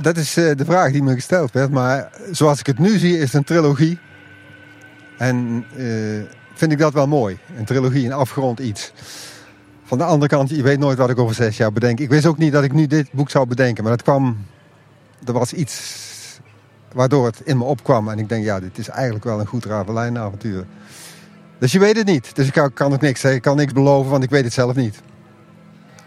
dat 0.00 0.16
is 0.16 0.36
eh, 0.36 0.56
de 0.56 0.64
vraag 0.64 0.92
die 0.92 1.02
me 1.02 1.14
gesteld 1.14 1.52
werd. 1.52 1.70
Maar 1.70 2.10
zoals 2.30 2.60
ik 2.60 2.66
het 2.66 2.78
nu 2.78 2.98
zie, 2.98 3.16
is 3.16 3.22
het 3.22 3.34
een 3.34 3.44
trilogie. 3.44 3.98
En 5.18 5.64
vind 6.54 6.72
ik 6.72 6.78
dat 6.78 6.92
wel 6.92 7.06
mooi. 7.06 7.38
Een 7.56 7.64
trilogie, 7.64 8.06
een 8.06 8.12
afgerond 8.12 8.58
iets. 8.58 8.92
Van 9.84 9.98
de 9.98 10.04
andere 10.04 10.28
kant, 10.28 10.50
je 10.50 10.62
weet 10.62 10.78
nooit 10.78 10.98
wat 10.98 11.10
ik 11.10 11.18
over 11.18 11.34
zes 11.34 11.56
jaar 11.56 11.72
bedenk. 11.72 12.00
Ik 12.00 12.08
wist 12.08 12.26
ook 12.26 12.38
niet 12.38 12.52
dat 12.52 12.64
ik 12.64 12.72
nu 12.72 12.86
dit 12.86 13.12
boek 13.12 13.30
zou 13.30 13.46
bedenken. 13.46 13.84
Maar 13.84 13.92
dat 13.92 14.02
kwam... 14.02 14.36
Er 15.26 15.32
was 15.32 15.52
iets 15.52 16.06
waardoor 16.92 17.26
het 17.26 17.40
in 17.44 17.58
me 17.58 17.64
opkwam. 17.64 18.08
En 18.08 18.18
ik 18.18 18.28
denk, 18.28 18.44
ja, 18.44 18.60
dit 18.60 18.78
is 18.78 18.88
eigenlijk 18.88 19.24
wel 19.24 19.40
een 19.40 19.46
goed 19.46 19.64
Ravelijn-avontuur. 19.64 20.64
Dus 21.58 21.72
je 21.72 21.78
weet 21.78 21.96
het 21.96 22.06
niet. 22.06 22.36
Dus 22.36 22.46
ik 22.46 22.52
kan, 22.52 22.72
kan 22.72 22.92
ook 22.92 23.00
niks 23.00 23.20
zeggen. 23.20 23.38
Ik 23.38 23.44
kan 23.44 23.56
niks 23.56 23.72
beloven, 23.72 24.10
want 24.10 24.24
ik 24.24 24.30
weet 24.30 24.44
het 24.44 24.52
zelf 24.52 24.74
niet. 24.74 25.00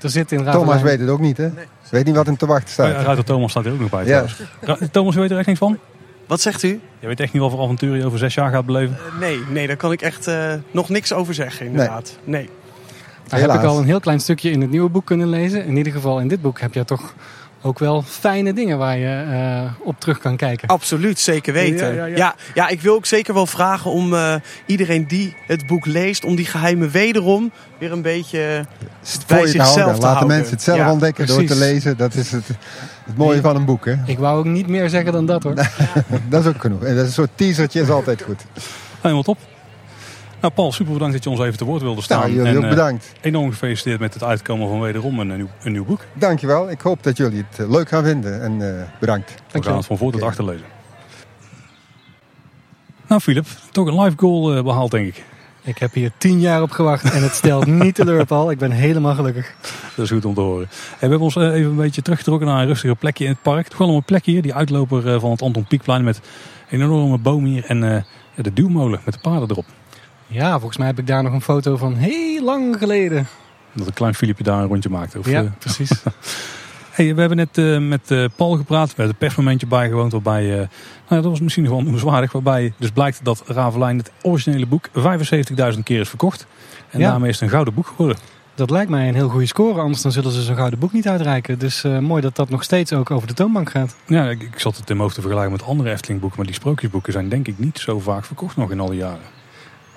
Er 0.02 0.10
zit 0.10 0.32
in 0.32 0.38
Ravelijn... 0.43 0.65
Thomas 0.65 0.82
weet 0.82 1.00
het 1.00 1.10
ook 1.10 1.19
niet, 1.19 1.38
hè? 1.38 1.50
Weet 1.89 2.06
niet 2.06 2.15
wat 2.15 2.26
hem 2.26 2.38
te 2.38 2.45
wachten 2.45 2.67
Oh, 2.67 2.74
staat. 2.74 2.88
ja, 3.00 3.02
Ruiter 3.06 3.26
Thomas 3.26 3.52
staat 3.52 3.65
er 3.65 3.71
ook 3.71 3.80
nog 3.80 3.89
bij. 3.89 4.06
Ja. 4.06 4.26
Thomas, 4.91 5.13
je 5.13 5.19
weet 5.19 5.32
er 5.32 5.38
echt 5.38 5.47
niks 5.47 5.60
van? 5.60 5.78
Wat 6.28 6.41
zegt 6.41 6.63
u? 6.63 6.80
Je 7.00 7.08
weet 7.08 7.19
echt 7.19 7.34
niet 7.34 7.41
wat 7.41 7.52
voor 7.52 7.62
avonturen 7.62 7.97
je 7.97 8.06
over 8.06 8.19
zes 8.19 8.34
jaar 8.34 8.52
gaat 8.52 8.65
beleven? 8.65 8.95
Eh, 8.95 9.19
nee, 9.19 9.39
nee, 9.50 9.67
daar 9.67 9.76
kan 9.76 9.91
ik 9.91 10.02
echt 10.02 10.28
eh, 10.28 10.54
nog 10.71 10.89
niks 10.89 11.13
over 11.13 11.34
zeggen, 11.34 11.65
inderdaad. 11.65 12.17
Nee. 12.24 12.50
Daar 13.28 13.39
heb 13.39 13.54
ik 13.54 13.63
al 13.63 13.78
een 13.78 13.86
heel 13.86 14.00
klein 14.00 14.19
stukje 14.19 14.52
in 14.52 14.62
het 14.62 14.69
nieuwe 14.69 14.89
boek 14.89 15.06
kunnen 15.06 15.28
lezen. 15.28 15.65
In 15.65 15.78
ieder 15.78 15.93
geval 15.93 16.19
in 16.19 16.28
dit 16.28 16.41
boek 16.41 16.60
heb 16.60 16.74
je 16.74 16.86
toch 16.86 17.13
ook 17.62 17.80
wel 17.80 18.02
fijne 18.02 18.54
dingen 18.54 18.78
waar 18.78 18.97
je 18.97 19.24
eh, 19.32 19.71
op 19.88 20.00
terug 20.00 20.17
kan 20.17 20.38
kijken. 20.38 20.67
Absoluut, 20.67 21.19
zeker 21.19 21.54
weten. 21.54 21.88
Ja, 21.88 21.93
Ja, 21.93 22.06
ja, 22.06 22.15
ja, 22.15 22.36
ja. 22.54 22.67
ik 22.67 22.82
wil 22.82 22.95
ook 22.95 23.06
zeker 23.06 23.34
wel 23.34 23.45
vragen 23.45 23.91
om 23.91 24.13
eh, 24.13 24.36
iedereen 24.65 25.08
die 25.08 25.36
het 25.47 25.67
boek 25.67 25.86
leest, 25.86 26.26
om 26.26 26.36
die 26.36 26.45
geheimen 26.45 26.89
wederom 26.89 27.52
weer 27.78 27.91
een 27.91 28.02
beetje 28.02 28.38
bij 28.39 29.38
voor 29.38 29.38
je 29.38 29.43
te 29.43 29.50
zichzelf 29.50 29.76
houden. 29.76 29.95
te 29.95 30.02
Laat 30.02 30.02
de 30.02 30.06
houden. 30.08 30.28
mensen 30.28 30.54
het 30.54 30.62
zelf 30.63 30.78
Ja, 30.78 30.91
ontdekken 30.91 31.28
door 31.28 31.43
te 31.43 31.56
lezen. 31.58 31.97
Dat 31.97 32.13
is 32.13 32.32
het, 32.32 32.47
het 33.06 33.17
mooie 33.17 33.32
Nee. 33.32 33.41
van 33.41 33.56
een 33.56 33.65
boek. 33.65 33.86
Hè? 33.86 33.95
Ik 34.06 34.19
wou 34.19 34.38
ook 34.39 34.45
niet 34.45 34.67
meer 34.67 34.89
zeggen 34.89 35.12
dan 35.12 35.26
dat 35.26 35.43
hoor. 35.43 35.56
Dat 36.30 36.41
is 36.45 36.47
ook 36.47 36.62
genoeg. 36.62 36.84
En 36.84 36.91
dat 36.95 37.02
is 37.02 37.08
een 37.08 37.13
soort 37.13 37.30
teasertje 37.36 37.82
is 37.82 37.89
altijd 37.89 38.21
goed. 38.21 38.41
Helemaal 39.02 39.24
top. 39.24 39.38
Nou 40.41 40.54
Paul, 40.54 40.71
super 40.71 40.93
bedankt 40.93 41.13
dat 41.13 41.23
je 41.23 41.30
ons 41.30 41.39
even 41.39 41.58
te 41.58 41.65
woord 41.65 41.82
wilde 41.82 42.01
staan. 42.01 42.19
Nou, 42.19 42.32
jullie 42.32 42.49
en, 42.49 42.58
ook 42.58 42.63
eh, 42.63 42.69
bedankt. 42.69 43.12
enorm 43.21 43.51
gefeliciteerd 43.51 43.99
met 43.99 44.13
het 44.13 44.23
uitkomen 44.23 44.67
van 44.67 44.82
wederom 44.82 45.19
een, 45.19 45.36
nieuw, 45.36 45.49
een 45.63 45.71
nieuw 45.71 45.86
boek. 45.86 46.06
Dankjewel. 46.13 46.69
Ik 46.71 46.82
hoop 46.82 47.04
dat 47.04 47.17
jullie 47.17 47.45
het 47.49 47.60
eh, 47.60 47.69
leuk 47.69 47.89
gaan 47.89 48.04
vinden. 48.04 48.41
En 48.41 48.77
eh, 48.77 48.88
bedankt. 48.99 49.36
We 49.51 49.63
gaan 49.63 49.75
het 49.75 49.86
van 49.86 49.97
voor 49.97 50.12
tot 50.12 50.21
Oké. 50.21 50.30
achter 50.30 50.45
lezen. 50.45 50.65
Nou 53.08 53.21
Filip, 53.21 53.45
toch 53.71 53.88
een 53.88 54.01
live 54.01 54.17
goal 54.17 54.56
eh, 54.56 54.63
behaald 54.63 54.91
denk 54.91 55.08
ik. 55.08 55.23
Ik 55.63 55.77
heb 55.77 55.93
hier 55.93 56.12
tien 56.17 56.39
jaar 56.39 56.62
op 56.62 56.71
gewacht 56.71 57.12
en 57.12 57.23
het 57.23 57.34
stelt 57.34 57.65
niet 57.84 57.95
teleur 57.95 58.25
Paul. 58.25 58.51
Ik 58.51 58.58
ben 58.58 58.71
helemaal 58.71 59.15
gelukkig. 59.15 59.56
Dat 59.95 60.06
is 60.06 60.12
goed 60.12 60.25
om 60.25 60.34
te 60.34 60.41
horen. 60.41 60.67
En 60.71 60.99
we 60.99 61.08
hebben 61.08 61.19
ons 61.19 61.36
even 61.36 61.69
een 61.69 61.75
beetje 61.75 62.01
teruggetrokken 62.01 62.47
naar 62.47 62.62
een 62.62 62.67
rustiger 62.67 62.95
plekje 62.95 63.23
in 63.23 63.30
het 63.30 63.41
park. 63.41 63.67
Toch 63.67 63.77
wel 63.77 63.89
een 63.89 64.04
plekje 64.04 64.32
hier, 64.32 64.41
die 64.41 64.54
uitloper 64.54 65.19
van 65.19 65.32
het 65.32 65.41
Anton 65.41 65.65
Pieckplein 65.65 66.04
met 66.04 66.21
een 66.69 66.82
enorme 66.82 67.17
boom 67.17 67.45
hier 67.45 67.65
en 67.65 67.84
eh, 67.84 68.04
de 68.36 68.54
duwmolen 68.54 69.01
met 69.06 69.13
de 69.13 69.19
paarden 69.19 69.49
erop. 69.49 69.65
Ja, 70.32 70.52
volgens 70.52 70.78
mij 70.78 70.88
heb 70.88 71.00
ik 71.00 71.08
daar 71.08 71.24
nog 71.24 71.34
een 71.34 71.41
foto 71.41 71.78
van 71.78 71.96
heel 71.96 72.44
lang 72.44 72.78
geleden. 72.78 73.28
Dat 73.74 73.88
een 73.88 73.94
klein 73.94 74.15
Filipje 74.15 74.44
daar 74.44 74.62
een 74.62 74.67
rondje 74.67 74.89
maakte. 74.89 75.20
Of, 75.20 75.30
ja, 75.30 75.41
eh, 75.41 75.52
precies. 75.60 75.91
Hey, 76.91 77.13
we 77.13 77.20
hebben 77.20 77.38
net 77.38 77.58
eh, 77.58 77.78
met 77.78 78.12
eh, 78.12 78.26
Paul 78.36 78.56
gepraat. 78.56 78.84
We 78.88 78.94
hebben 78.96 79.08
het 79.08 79.17
persmomentje 79.17 79.67
bijgewoond. 79.67 80.12
Waarbij, 80.12 80.52
eh, 80.52 80.56
nou 80.58 80.67
ja, 81.10 81.15
dat 81.15 81.26
was 81.26 81.39
misschien 81.39 81.70
wel 81.70 81.82
noemenswaardig. 81.82 82.32
Waarbij 82.32 82.74
dus 82.78 82.89
blijkt 82.89 83.20
dat 83.24 83.44
Ravelijn 83.46 83.98
het 83.98 84.12
originele 84.22 84.65
boek 84.65 84.88
75.000 84.94 85.84
keer 85.84 86.00
is 86.00 86.10
verkocht. 86.10 86.46
En 86.89 87.00
Ja. 87.00 87.10
daarmee 87.10 87.30
is 87.30 87.36
het 87.36 87.44
een 87.44 87.50
gouden 87.50 87.74
boek 87.74 87.88
geworden. 87.88 88.17
Dat 88.56 88.70
lijkt 88.70 88.89
mij 88.89 89.08
een 89.08 89.13
heel 89.15 89.30
goede 89.30 89.46
score, 89.46 89.80
anders 89.82 90.02
dan 90.02 90.12
zullen 90.12 90.32
ze 90.32 90.41
zo'n 90.41 90.56
gouden 90.56 90.80
boek 90.80 90.94
niet 90.94 91.08
uitreiken. 91.08 91.60
Dus 91.60 91.86
mooi 92.00 92.22
dat 92.22 92.36
dat 92.36 92.50
nog 92.50 92.63
steeds 92.63 92.94
ook 92.94 93.12
over 93.12 93.28
de 93.28 93.34
toonbank 93.34 93.70
gaat. 93.70 93.96
Ja, 94.08 94.30
ik, 94.30 94.41
ik 94.41 94.60
zat 94.60 94.78
het 94.78 94.82
in 94.82 94.96
mijn 94.96 95.00
hoofd 95.00 95.15
te 95.15 95.22
vergelijken 95.22 95.52
met 95.52 95.63
andere 95.63 95.91
Efteling 95.91 96.20
boeken. 96.20 96.38
Maar 96.38 96.48
die 96.48 96.56
sprookjesboeken 96.56 97.13
zijn 97.13 97.30
denk 97.30 97.48
ik 97.48 97.60
niet 97.60 97.80
zo 97.80 98.00
vaak 98.00 98.26
verkocht 98.26 98.56
nog 98.56 98.72
in 98.72 98.80
al 98.80 98.89
die 98.89 98.98
jaren. 99.00 99.20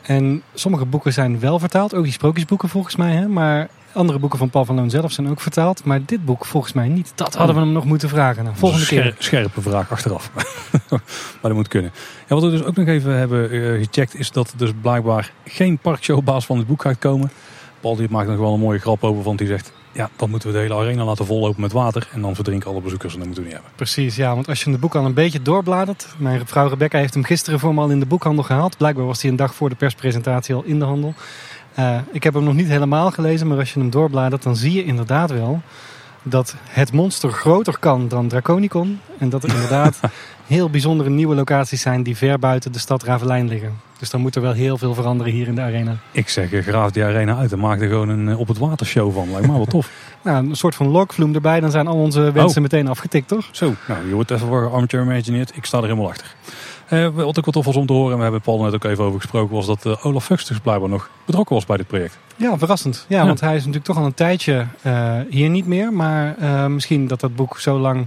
En 0.06 0.42
sommige 0.54 0.84
boeken 0.84 1.12
zijn 1.12 1.40
wel 1.40 1.58
vertaald, 1.58 1.94
ook 1.94 2.04
die 2.04 2.12
sprookjesboeken 2.12 2.68
volgens 2.68 2.96
mij. 2.96 3.12
Hè? 3.12 3.28
Maar 3.28 3.68
andere 3.92 4.18
boeken 4.18 4.38
van 4.38 4.50
Paul 4.50 4.64
van 4.64 4.74
Loon 4.74 4.90
zelf 4.90 5.12
zijn 5.12 5.28
ook 5.28 5.40
vertaald. 5.40 5.84
Maar 5.84 6.00
dit 6.04 6.24
boek 6.24 6.44
volgens 6.44 6.72
mij 6.72 6.88
niet. 6.88 7.12
Dat 7.14 7.34
hadden 7.34 7.54
we 7.54 7.62
hem 7.62 7.72
nog 7.72 7.84
moeten 7.84 8.08
vragen. 8.08 8.44
Nou, 8.44 8.56
volgende 8.56 8.86
keer. 8.86 9.14
Scherpe 9.18 9.60
vraag 9.60 9.90
achteraf. 9.90 10.30
maar 10.90 11.00
dat 11.40 11.52
moet 11.52 11.68
kunnen. 11.68 11.92
Ja, 12.28 12.34
wat 12.34 12.42
we 12.42 12.50
dus 12.50 12.64
ook 12.64 12.76
nog 12.76 12.86
even 12.86 13.16
hebben 13.16 13.50
eh, 13.50 13.84
gecheckt 13.84 14.18
is 14.18 14.30
dat 14.30 14.50
er 14.50 14.58
dus 14.58 14.70
blijkbaar 14.80 15.32
geen 15.44 15.78
parkshowbaas 15.78 16.46
van 16.46 16.58
het 16.58 16.66
boek 16.66 16.82
gaat 16.82 16.98
komen. 16.98 17.30
Paul 17.80 17.96
die 17.96 18.08
maakt 18.10 18.28
nog 18.28 18.38
wel 18.38 18.52
een 18.52 18.60
mooie 18.60 18.78
grap 18.78 19.04
over, 19.04 19.22
want 19.22 19.38
die 19.38 19.46
zegt... 19.46 19.72
Ja, 19.94 20.10
dan 20.16 20.30
moeten 20.30 20.48
we 20.48 20.54
de 20.54 20.60
hele 20.60 20.74
arena 20.74 21.04
laten 21.04 21.26
vollopen 21.26 21.60
met 21.60 21.72
water. 21.72 22.08
En 22.12 22.20
dan 22.20 22.34
verdrinken 22.34 22.70
alle 22.70 22.80
bezoekers 22.80 23.12
en 23.12 23.18
dat 23.18 23.26
moeten 23.26 23.44
we 23.44 23.50
niet 23.50 23.58
hebben. 23.58 23.76
Precies, 23.76 24.16
ja. 24.16 24.34
Want 24.34 24.48
als 24.48 24.64
je 24.64 24.70
het 24.70 24.80
boek 24.80 24.94
al 24.94 25.04
een 25.04 25.14
beetje 25.14 25.42
doorbladert. 25.42 26.06
Mijn 26.18 26.46
vrouw 26.46 26.68
Rebecca 26.68 26.98
heeft 26.98 27.14
hem 27.14 27.24
gisteren 27.24 27.58
voor 27.60 27.74
me 27.74 27.80
al 27.80 27.90
in 27.90 28.00
de 28.00 28.06
boekhandel 28.06 28.44
gehaald. 28.44 28.76
Blijkbaar 28.76 29.06
was 29.06 29.22
hij 29.22 29.30
een 29.30 29.36
dag 29.36 29.54
voor 29.54 29.68
de 29.68 29.74
perspresentatie 29.74 30.54
al 30.54 30.62
in 30.64 30.78
de 30.78 30.84
handel. 30.84 31.14
Eh, 31.74 31.98
ik 32.12 32.22
heb 32.22 32.34
hem 32.34 32.44
nog 32.44 32.54
niet 32.54 32.68
helemaal 32.68 33.10
gelezen. 33.10 33.46
Maar 33.46 33.58
als 33.58 33.72
je 33.72 33.80
hem 33.80 33.90
doorbladert, 33.90 34.42
dan 34.42 34.56
zie 34.56 34.72
je 34.72 34.84
inderdaad 34.84 35.30
wel 35.30 35.60
dat 36.24 36.54
het 36.68 36.92
monster 36.92 37.30
groter 37.30 37.78
kan 37.78 38.08
dan 38.08 38.28
Draconicon. 38.28 39.00
En 39.18 39.28
dat 39.28 39.44
er 39.44 39.54
inderdaad 39.54 40.00
heel 40.46 40.70
bijzondere 40.70 41.10
nieuwe 41.10 41.34
locaties 41.34 41.80
zijn 41.80 42.02
die 42.02 42.16
ver 42.16 42.38
buiten 42.38 42.72
de 42.72 42.78
stad 42.78 43.02
Ravelijn 43.02 43.48
liggen. 43.48 43.80
Dus 43.98 44.10
dan 44.10 44.20
moet 44.20 44.36
er 44.36 44.42
wel 44.42 44.52
heel 44.52 44.78
veel 44.78 44.94
veranderen 44.94 45.32
hier 45.32 45.46
in 45.46 45.54
de 45.54 45.60
arena. 45.60 45.96
Ik 46.10 46.28
zeg, 46.28 46.52
eh, 46.52 46.62
graaf 46.62 46.90
die 46.90 47.04
arena 47.04 47.36
uit 47.36 47.52
en 47.52 47.58
maak 47.58 47.80
er 47.80 47.88
gewoon 47.88 48.08
een 48.08 48.28
eh, 48.28 48.40
op 48.40 48.48
het 48.48 48.58
water 48.58 48.86
show 48.86 49.14
van. 49.14 49.30
Lijkt 49.30 49.46
me 49.46 49.52
wel 49.52 49.64
tof. 49.64 49.90
Nou, 50.22 50.48
een 50.48 50.56
soort 50.56 50.74
van 50.74 50.88
lokvloem 50.88 51.34
erbij, 51.34 51.60
dan 51.60 51.70
zijn 51.70 51.86
al 51.86 51.96
onze 51.96 52.32
wensen 52.32 52.62
meteen 52.62 52.88
afgetikt, 52.88 53.28
toch? 53.28 53.48
Zo, 53.50 53.74
nou, 53.88 54.08
je 54.08 54.14
wordt 54.14 54.30
even 54.30 54.46
voor 54.46 54.70
armchair 54.70 55.02
imagineerd. 55.02 55.56
Ik 55.56 55.64
sta 55.64 55.76
er 55.78 55.84
helemaal 55.84 56.08
achter. 56.08 56.34
Eh, 56.88 57.08
wat 57.08 57.36
ik 57.36 57.44
wat 57.44 57.54
tof 57.54 57.64
was 57.64 57.76
om 57.76 57.86
te 57.86 57.92
horen, 57.92 58.10
en 58.10 58.16
we 58.16 58.22
hebben 58.22 58.40
Paul 58.40 58.62
net 58.62 58.74
ook 58.74 58.84
even 58.84 59.04
over 59.04 59.20
gesproken, 59.20 59.54
was 59.54 59.66
dat 59.66 60.02
Olaf 60.02 60.24
Fuchs 60.24 60.46
dus 60.46 60.58
blijkbaar 60.58 60.88
nog 60.88 61.10
betrokken 61.24 61.54
was 61.54 61.66
bij 61.66 61.76
dit 61.76 61.86
project. 61.86 62.18
Ja, 62.36 62.58
verrassend. 62.58 63.04
Ja, 63.08 63.18
Ja. 63.20 63.26
want 63.26 63.40
hij 63.40 63.52
is 63.52 63.58
natuurlijk 63.58 63.84
toch 63.84 63.96
al 63.96 64.04
een 64.04 64.14
tijdje 64.14 64.66
eh, 64.82 65.18
hier 65.30 65.48
niet 65.48 65.66
meer. 65.66 65.92
Maar 65.92 66.36
eh, 66.38 66.66
misschien 66.66 67.06
dat 67.06 67.20
dat 67.20 67.34
boek 67.36 67.58
zo 67.58 67.78
lang 67.78 68.06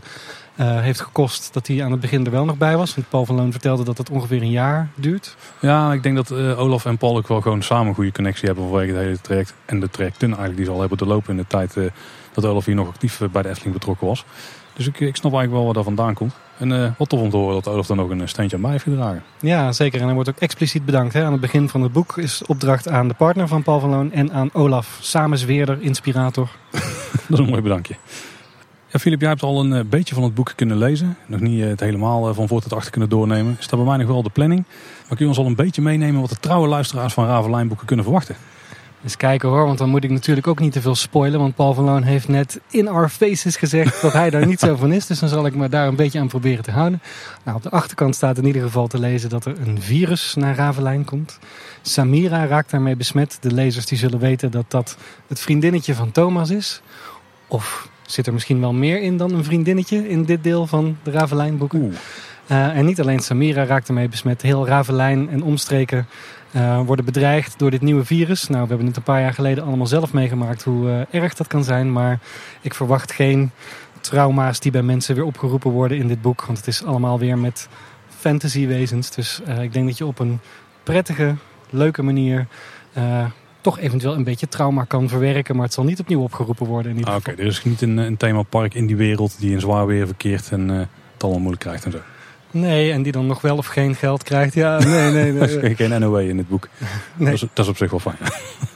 eh, 0.56 0.80
heeft 0.80 1.02
gekost 1.02 1.54
dat 1.54 1.68
hij 1.68 1.84
aan 1.84 1.92
het 1.92 2.00
begin 2.00 2.26
er 2.26 2.32
wel 2.32 2.46
nog 2.46 2.58
bij 2.58 2.78
was. 2.78 2.96
Want 2.96 3.10
Paul 3.10 3.26
van 3.26 3.36
Loon 3.36 3.52
vertelde 3.52 3.84
dat 3.84 3.98
het 3.98 4.10
ongeveer 4.10 4.42
een 4.42 4.50
jaar 4.50 4.88
duurt. 4.96 5.36
Ja, 5.60 5.94
ik 5.94 6.04
denk 6.04 6.16
dat 6.16 6.32
Olaf 6.58 6.86
en 6.86 6.98
Paul 6.98 7.18
ook 7.18 7.28
wel 7.28 7.42
gewoon 7.42 7.62
samen 7.62 7.88
een 7.88 7.96
goede 7.96 8.12
connectie 8.12 8.46
hebben 8.46 8.68
vanwege 8.68 8.94
het 8.94 9.02
hele 9.02 9.22
traject. 9.22 9.54
En 9.66 9.80
de 9.80 9.90
trajecten 9.90 10.28
eigenlijk 10.28 10.58
die 10.58 10.66
ze 10.66 10.72
al 10.72 10.80
hebben 10.80 10.98
doorlopen 10.98 11.30
in 11.32 11.38
de 11.38 11.48
tijd 11.48 11.76
dat 12.34 12.46
Olaf 12.46 12.66
hier 12.66 12.76
nog 12.76 12.88
actief 12.88 13.22
bij 13.32 13.42
de 13.42 13.50
Efteling 13.50 13.74
betrokken 13.74 14.08
was. 14.08 14.26
Dus 14.74 14.88
ik, 14.88 15.00
ik 15.00 15.16
snap 15.16 15.34
eigenlijk 15.34 15.52
wel 15.52 15.64
waar 15.64 15.74
dat 15.74 15.84
vandaan 15.84 16.14
komt. 16.14 16.34
En 16.58 16.84
eh, 16.84 16.92
wat 16.98 17.10
tof 17.10 17.22
om 17.22 17.30
te 17.30 17.38
horen 17.38 17.54
dat 17.54 17.68
Olaf 17.68 17.88
dan 17.88 17.98
nog 17.98 18.10
een 18.10 18.30
steentje 18.30 18.56
aan 18.56 18.62
bij 18.62 18.72
heeft 18.72 18.84
gedragen. 18.84 19.24
Ja, 19.40 19.72
zeker. 19.72 20.00
En 20.00 20.06
hij 20.06 20.14
wordt 20.14 20.30
ook 20.30 20.40
expliciet 20.40 20.86
bedankt. 20.86 21.14
Hè. 21.14 21.24
Aan 21.24 21.32
het 21.32 21.42
begin 21.42 21.70
van 21.70 21.82
het 21.82 21.92
boek 21.92 22.18
is 22.18 22.42
opdracht 22.46 22.88
aan 22.88 23.08
de 23.08 23.14
partner 23.14 23.48
van 23.48 23.64
Paul 23.64 23.80
van 23.80 23.90
Loon 23.90 24.12
en 24.12 24.32
aan 24.32 24.50
Olaf, 24.54 24.98
samenzweerder, 25.02 25.78
inspirator. 25.82 26.50
Dat 27.28 27.40
is 27.40 27.40
een 27.40 27.50
mooi 27.50 27.62
bedankje. 27.62 27.96
Ja, 28.90 29.00
Filip, 29.00 29.20
jij 29.20 29.30
hebt 29.30 29.44
al 29.44 29.60
een 29.60 29.74
eh, 29.74 29.86
beetje 29.86 30.14
van 30.16 30.24
het 30.24 30.34
boek 30.34 30.54
kunnen 30.56 30.78
lezen. 30.78 31.18
Nog 31.26 31.40
niet 31.40 31.62
eh, 31.62 31.68
het 31.68 31.80
helemaal 31.80 32.30
eh, 32.30 32.36
van 32.36 32.48
voor 32.48 32.62
tot 32.62 32.74
achter 32.74 32.92
kunnen 32.92 33.10
doornemen. 33.10 33.56
Staat 33.60 33.80
bij 33.80 33.88
mij 33.88 33.98
nog 33.98 34.08
wel 34.08 34.24
de 34.24 34.30
planning. 34.30 34.64
Maar 35.08 35.18
kun 35.18 35.18
je 35.18 35.28
ons 35.28 35.38
al 35.38 35.46
een 35.46 35.56
beetje 35.56 35.82
meenemen 35.82 36.22
wat 36.22 36.30
de 36.30 36.40
trouwe 36.40 36.68
luisteraars 36.68 37.14
van 37.14 37.26
Ravelijn 37.26 37.68
boeken 37.68 37.86
kunnen 37.86 38.06
verwachten? 38.06 38.36
Eens 39.04 39.18
kijken 39.18 39.50
hoor, 39.50 39.66
want 39.66 39.78
dan 39.78 39.90
moet 39.90 40.04
ik 40.04 40.10
natuurlijk 40.10 40.48
ook 40.48 40.60
niet 40.60 40.72
te 40.72 40.82
veel 40.82 40.96
spoilen. 40.96 41.40
Want 41.40 41.56
Paul 41.56 41.74
van 41.74 41.84
Loon 41.84 42.04
heeft 42.04 42.28
net 42.28 42.60
in 42.70 42.88
our 42.88 43.10
faces 43.10 43.56
gezegd 43.56 44.02
dat 44.02 44.14
hij 44.14 44.30
daar 44.30 44.48
niet 44.48 44.60
zo 44.60 44.76
van 44.76 44.92
is. 44.92 45.06
Dus 45.06 45.20
dan 45.20 45.30
zal 45.30 45.46
ik 45.46 45.56
me 45.56 45.70
daar 45.70 45.88
een 45.88 45.96
beetje 45.96 46.20
aan 46.20 46.28
proberen 46.28 46.64
te 46.64 46.72
houden. 46.72 47.02
Nou, 47.44 47.58
op 47.58 47.64
de 47.64 47.70
achterkant 47.70 48.16
staat 48.16 48.38
in 48.38 48.46
ieder 48.46 48.62
geval 48.62 48.88
te 48.88 49.00
lezen 49.00 49.30
dat 49.30 49.46
er 49.46 49.56
een 49.66 49.82
virus 49.82 50.34
naar 50.36 50.56
Ravelijn 50.56 51.06
komt. 51.06 51.40
Samira 51.82 52.46
raakt 52.46 52.72
daarmee 52.72 52.96
besmet. 52.96 53.38
De 53.42 53.52
lezers 53.52 53.86
die 53.86 53.98
zullen 53.98 54.20
weten 54.20 54.52
dat 54.52 54.72
dat 54.72 54.98
het 55.28 55.40
vriendinnetje 55.40 55.96
van 55.96 56.12
Thomas 56.12 56.50
is. 56.50 56.82
Of 57.48 57.90
zit 58.06 58.28
er 58.28 58.34
misschien 58.34 58.60
wel 58.60 58.74
meer 58.74 59.02
in 59.02 59.18
dan 59.18 59.34
een 59.34 59.44
vriendinnetje 59.44 60.10
in 60.10 60.24
dit 60.24 60.44
deel 60.44 60.68
van 60.68 60.98
de 61.04 61.12
Ravelijn 61.12 61.58
boeken. 61.58 61.96
Uh, 62.52 62.78
en 62.78 62.86
niet 62.86 63.02
alleen 63.02 63.20
Samira 63.20 63.66
raakt 63.66 63.88
ermee 63.88 64.10
besmet. 64.10 64.42
Heel 64.42 64.68
Ravelijn 64.68 65.30
en 65.30 65.44
omstreken 65.44 66.08
uh, 66.56 66.82
worden 66.86 67.06
bedreigd 67.06 67.60
door 67.60 67.72
dit 67.72 67.82
nieuwe 67.82 68.06
virus. 68.06 68.48
Nou, 68.48 68.62
we 68.62 68.68
hebben 68.68 68.88
het 68.88 68.96
een 68.98 69.04
paar 69.04 69.22
jaar 69.22 69.34
geleden 69.34 69.64
allemaal 69.64 69.88
zelf 69.88 70.14
meegemaakt 70.14 70.64
hoe 70.64 70.88
uh, 70.88 71.22
erg 71.22 71.34
dat 71.34 71.48
kan 71.48 71.64
zijn. 71.64 71.92
Maar 71.92 72.20
ik 72.62 72.74
verwacht 72.74 73.12
geen 73.12 73.52
trauma's 74.02 74.60
die 74.60 74.72
bij 74.72 74.82
mensen 74.82 75.16
weer 75.16 75.24
opgeroepen 75.24 75.72
worden 75.72 75.98
in 75.98 76.08
dit 76.08 76.22
boek. 76.22 76.46
Want 76.46 76.58
het 76.58 76.68
is 76.68 76.84
allemaal 76.84 77.20
weer 77.20 77.38
met 77.38 77.68
fantasywezens. 78.08 79.12
Dus 79.12 79.42
uh, 79.48 79.62
ik 79.62 79.74
denk 79.74 79.88
dat 79.88 79.98
je 79.98 80.06
op 80.06 80.20
een 80.20 80.40
prettige, 80.84 81.36
leuke 81.70 82.04
manier 82.04 82.48
toch 83.62 83.80
eventueel 83.80 84.16
een 84.16 84.24
beetje 84.24 84.48
trauma 84.48 84.84
kan 84.84 85.10
verwerken. 85.10 85.56
Maar 85.56 85.66
het 85.66 85.74
zal 85.74 85.84
niet 85.84 86.00
opnieuw 86.00 86.22
opgeroepen 86.22 86.66
worden. 86.66 87.04
Ah, 87.04 87.16
Oké, 87.16 87.16
okay. 87.16 87.36
er 87.36 87.46
is 87.46 87.64
niet 87.64 87.82
een, 87.82 87.98
een 87.98 88.18
themapark 88.18 88.74
in 88.74 88.86
die 88.86 88.96
wereld 88.96 89.40
die 89.40 89.52
in 89.52 89.60
zwaar 89.60 89.86
weer 89.86 90.06
verkeert 90.06 90.52
en 90.52 90.70
uh, 90.70 90.78
het 91.14 91.24
allemaal 91.24 91.42
moeilijk 91.42 91.64
krijgt 91.64 91.86
en 91.86 91.92
zo. 91.92 91.98
Nee, 92.60 92.92
en 92.92 93.02
die 93.02 93.12
dan 93.12 93.28
nog 93.28 93.42
wel 93.42 93.58
of 93.58 93.66
geen 93.66 93.96
geld 93.96 94.24
krijgt. 94.24 94.54
Ja, 94.54 94.78
nee, 94.84 95.12
nee. 95.12 95.32
nee. 95.32 95.58
nee. 95.58 95.76
geen 95.80 96.00
NOW 96.00 96.20
in 96.20 96.38
het 96.38 96.48
boek. 96.48 96.68
Nee. 97.16 97.32
Dat, 97.32 97.42
is, 97.42 97.48
dat 97.54 97.66
is 97.66 97.72
op 97.72 97.78
zich 97.78 97.90
wel 97.90 98.00
fijn. 98.00 98.18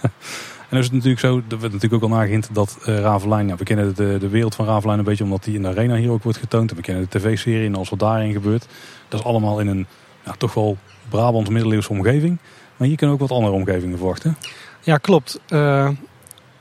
en 0.01 0.69
dan 0.69 0.79
is 0.79 0.85
het 0.85 0.93
natuurlijk 0.93 1.21
zo, 1.21 1.35
er 1.35 1.59
werd 1.59 1.73
natuurlijk 1.73 1.93
ook 1.93 2.11
al 2.11 2.17
nagehint 2.17 2.49
dat 2.51 2.77
uh, 2.79 2.99
Ravelijn, 2.99 3.47
ja, 3.47 3.55
we 3.55 3.63
kennen 3.63 3.95
de, 3.95 4.17
de 4.19 4.29
wereld 4.29 4.55
van 4.55 4.65
Ravelijn 4.65 4.99
een 4.99 5.05
beetje 5.05 5.23
omdat 5.23 5.43
die 5.43 5.55
in 5.55 5.61
de 5.61 5.67
arena 5.67 5.95
hier 5.95 6.11
ook 6.11 6.23
wordt 6.23 6.37
getoond. 6.37 6.69
En 6.69 6.75
we 6.75 6.81
kennen 6.81 7.07
de 7.09 7.19
tv-serie 7.19 7.65
en 7.65 7.75
alles 7.75 7.89
wat 7.89 7.99
daarin 7.99 8.31
gebeurt. 8.31 8.67
Dat 9.07 9.19
is 9.19 9.25
allemaal 9.25 9.59
in 9.59 9.67
een 9.67 9.87
ja, 10.25 10.33
toch 10.37 10.53
wel 10.53 10.77
Brabants 11.09 11.49
middeleeuwse 11.49 11.89
omgeving. 11.89 12.37
Maar 12.77 12.87
hier 12.87 12.97
kunnen 12.97 13.17
we 13.17 13.21
ook 13.21 13.29
wat 13.29 13.37
andere 13.37 13.55
omgevingen 13.55 13.97
verwachten. 13.97 14.37
Ja, 14.79 14.97
klopt. 14.97 15.39
Uh, 15.49 15.89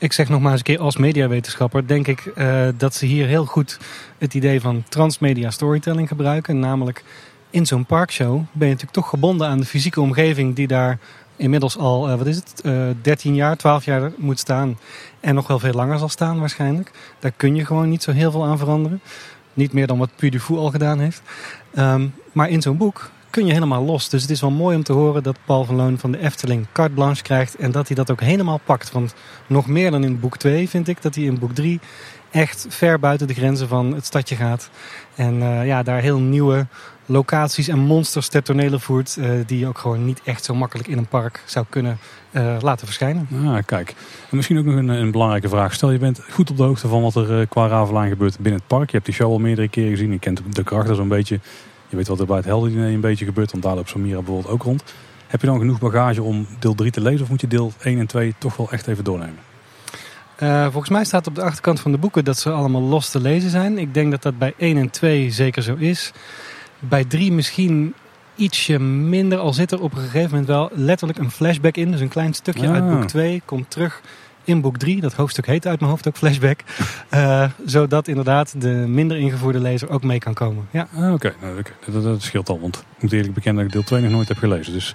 ik 0.00 0.12
zeg 0.12 0.28
nog 0.28 0.40
maar 0.40 0.50
eens 0.50 0.60
een 0.60 0.66
keer 0.66 0.80
als 0.80 0.96
mediawetenschapper, 0.96 1.86
denk 1.86 2.06
ik 2.06 2.32
uh, 2.36 2.68
dat 2.76 2.94
ze 2.94 3.06
hier 3.06 3.26
heel 3.26 3.44
goed 3.44 3.78
het 4.18 4.34
idee 4.34 4.60
van 4.60 4.84
transmedia 4.88 5.50
storytelling 5.50 6.08
gebruiken. 6.08 6.58
Namelijk 6.58 7.04
in 7.50 7.66
zo'n 7.66 7.86
parkshow 7.86 8.34
ben 8.34 8.66
je 8.66 8.72
natuurlijk 8.72 8.92
toch 8.92 9.08
gebonden 9.08 9.48
aan 9.48 9.58
de 9.58 9.64
fysieke 9.64 10.00
omgeving 10.00 10.54
die 10.54 10.66
daar 10.66 10.98
inmiddels 11.36 11.76
al, 11.76 12.10
uh, 12.10 12.16
wat 12.16 12.26
is 12.26 12.36
het, 12.36 12.62
uh, 12.64 12.82
13 13.02 13.34
jaar, 13.34 13.56
12 13.56 13.84
jaar 13.84 14.12
moet 14.16 14.38
staan. 14.38 14.78
En 15.20 15.34
nog 15.34 15.46
wel 15.46 15.58
veel 15.58 15.72
langer 15.72 15.98
zal 15.98 16.08
staan 16.08 16.40
waarschijnlijk. 16.40 16.90
Daar 17.18 17.32
kun 17.36 17.54
je 17.54 17.66
gewoon 17.66 17.88
niet 17.88 18.02
zo 18.02 18.12
heel 18.12 18.30
veel 18.30 18.44
aan 18.44 18.58
veranderen. 18.58 19.00
Niet 19.54 19.72
meer 19.72 19.86
dan 19.86 19.98
wat 19.98 20.16
Puy 20.16 20.40
al 20.48 20.70
gedaan 20.70 20.98
heeft. 20.98 21.22
Um, 21.78 22.14
maar 22.32 22.48
in 22.48 22.62
zo'n 22.62 22.76
boek 22.76 23.10
kun 23.30 23.46
je 23.46 23.52
helemaal 23.52 23.84
los. 23.84 24.08
Dus 24.08 24.22
het 24.22 24.30
is 24.30 24.40
wel 24.40 24.50
mooi 24.50 24.76
om 24.76 24.82
te 24.82 24.92
horen 24.92 25.22
dat 25.22 25.38
Paul 25.44 25.64
van 25.64 25.74
Loon 25.74 25.98
van 25.98 26.12
de 26.12 26.18
Efteling 26.18 26.66
carte 26.72 26.94
blanche 26.94 27.22
krijgt. 27.22 27.56
En 27.56 27.70
dat 27.70 27.86
hij 27.86 27.96
dat 27.96 28.10
ook 28.10 28.20
helemaal 28.20 28.60
pakt. 28.64 28.92
Want 28.92 29.14
nog 29.46 29.66
meer 29.66 29.90
dan 29.90 30.04
in 30.04 30.20
boek 30.20 30.36
2 30.36 30.68
vind 30.68 30.88
ik 30.88 31.02
dat 31.02 31.14
hij 31.14 31.24
in 31.24 31.38
boek 31.38 31.52
3 31.52 31.80
echt 32.30 32.66
ver 32.68 32.98
buiten 32.98 33.26
de 33.26 33.34
grenzen 33.34 33.68
van 33.68 33.94
het 33.94 34.04
stadje 34.04 34.36
gaat. 34.36 34.70
En 35.14 35.34
uh, 35.34 35.66
ja, 35.66 35.82
daar 35.82 36.00
heel 36.00 36.18
nieuwe 36.18 36.66
locaties 37.06 37.68
en 37.68 37.78
monsters 37.78 38.28
ter 38.28 38.42
tonele 38.42 38.78
voert. 38.78 39.16
Uh, 39.18 39.30
die 39.46 39.58
je 39.58 39.66
ook 39.66 39.78
gewoon 39.78 40.04
niet 40.04 40.20
echt 40.24 40.44
zo 40.44 40.54
makkelijk 40.54 40.88
in 40.88 40.98
een 40.98 41.06
park 41.06 41.42
zou 41.44 41.66
kunnen 41.68 41.98
uh, 42.30 42.56
laten 42.60 42.86
verschijnen. 42.86 43.28
Ah, 43.44 43.58
kijk. 43.66 43.94
En 44.30 44.36
misschien 44.36 44.58
ook 44.58 44.64
nog 44.64 44.76
een, 44.76 44.88
een, 44.88 45.10
belangrijke 45.10 45.48
vraag. 45.48 45.74
Stel 45.74 45.90
je 45.90 45.98
bent 45.98 46.20
goed 46.30 46.50
op 46.50 46.56
de 46.56 46.62
hoogte 46.62 46.88
van 46.88 47.02
wat 47.02 47.14
er 47.14 47.46
qua 47.46 47.66
Ravelijn 47.66 48.08
gebeurt 48.08 48.36
binnen 48.36 48.60
het 48.60 48.66
park. 48.66 48.86
Je 48.90 48.96
hebt 48.96 49.04
die 49.04 49.14
show 49.14 49.30
al 49.30 49.38
meerdere 49.38 49.68
keren 49.68 49.90
gezien. 49.90 50.12
Je 50.12 50.18
kent 50.18 50.42
de 50.50 50.64
krachten 50.64 50.96
zo'n 50.96 51.08
beetje. 51.08 51.40
Je 51.90 51.96
weet 51.96 52.08
wat 52.08 52.20
er 52.20 52.26
bij 52.26 52.36
het 52.36 52.44
Heldendiner 52.44 52.88
een 52.88 53.00
beetje 53.00 53.24
gebeurt, 53.24 53.50
want 53.50 53.62
daar 53.62 53.74
loopt 53.74 53.88
Samira 53.88 54.16
bijvoorbeeld 54.16 54.54
ook 54.54 54.62
rond. 54.62 54.82
Heb 55.26 55.40
je 55.40 55.46
dan 55.46 55.58
genoeg 55.58 55.78
bagage 55.78 56.22
om 56.22 56.46
deel 56.58 56.74
3 56.74 56.90
te 56.90 57.00
lezen 57.00 57.22
of 57.22 57.28
moet 57.28 57.40
je 57.40 57.46
deel 57.46 57.72
1 57.82 57.98
en 57.98 58.06
2 58.06 58.34
toch 58.38 58.56
wel 58.56 58.70
echt 58.70 58.86
even 58.86 59.04
doornemen? 59.04 59.38
Uh, 60.42 60.62
volgens 60.62 60.88
mij 60.88 61.04
staat 61.04 61.26
op 61.26 61.34
de 61.34 61.42
achterkant 61.42 61.80
van 61.80 61.92
de 61.92 61.98
boeken 61.98 62.24
dat 62.24 62.38
ze 62.38 62.50
allemaal 62.50 62.82
los 62.82 63.10
te 63.10 63.20
lezen 63.20 63.50
zijn. 63.50 63.78
Ik 63.78 63.94
denk 63.94 64.10
dat 64.10 64.22
dat 64.22 64.38
bij 64.38 64.54
1 64.56 64.76
en 64.76 64.90
2 64.90 65.30
zeker 65.30 65.62
zo 65.62 65.74
is. 65.74 66.12
Bij 66.78 67.04
3 67.04 67.32
misschien 67.32 67.94
ietsje 68.34 68.78
minder, 68.78 69.38
al 69.38 69.52
zit 69.52 69.72
er 69.72 69.80
op 69.80 69.92
een 69.92 70.02
gegeven 70.02 70.30
moment 70.30 70.48
wel 70.48 70.70
letterlijk 70.72 71.18
een 71.18 71.30
flashback 71.30 71.76
in. 71.76 71.90
Dus 71.90 72.00
een 72.00 72.08
klein 72.08 72.34
stukje 72.34 72.68
ah. 72.68 72.74
uit 72.74 72.90
boek 72.90 73.08
2 73.08 73.42
komt 73.44 73.70
terug 73.70 74.00
in 74.50 74.60
boek 74.60 74.76
3. 74.76 75.00
Dat 75.00 75.12
hoofdstuk 75.12 75.46
heet 75.46 75.66
uit 75.66 75.78
mijn 75.80 75.90
hoofd 75.90 76.08
ook 76.08 76.16
flashback. 76.16 76.60
Uh, 77.14 77.44
zodat 77.64 78.08
inderdaad 78.08 78.60
de 78.60 78.68
minder 78.68 79.16
ingevoerde 79.16 79.60
lezer 79.60 79.90
ook 79.90 80.02
mee 80.02 80.18
kan 80.18 80.34
komen. 80.34 80.68
Ja. 80.70 80.88
Ah, 80.94 81.04
Oké, 81.04 81.12
okay. 81.12 81.32
nou, 81.40 81.58
okay. 81.58 81.72
dat, 81.92 82.02
dat, 82.02 82.22
scheelt 82.22 82.48
al. 82.48 82.60
Want 82.60 82.76
ik 82.96 83.02
moet 83.02 83.12
eerlijk 83.12 83.34
bekennen 83.34 83.62
dat 83.62 83.74
ik 83.74 83.78
deel 83.78 83.88
2 83.88 84.02
nog 84.02 84.10
nooit 84.10 84.28
heb 84.28 84.38
gelezen. 84.38 84.72
Dus 84.72 84.94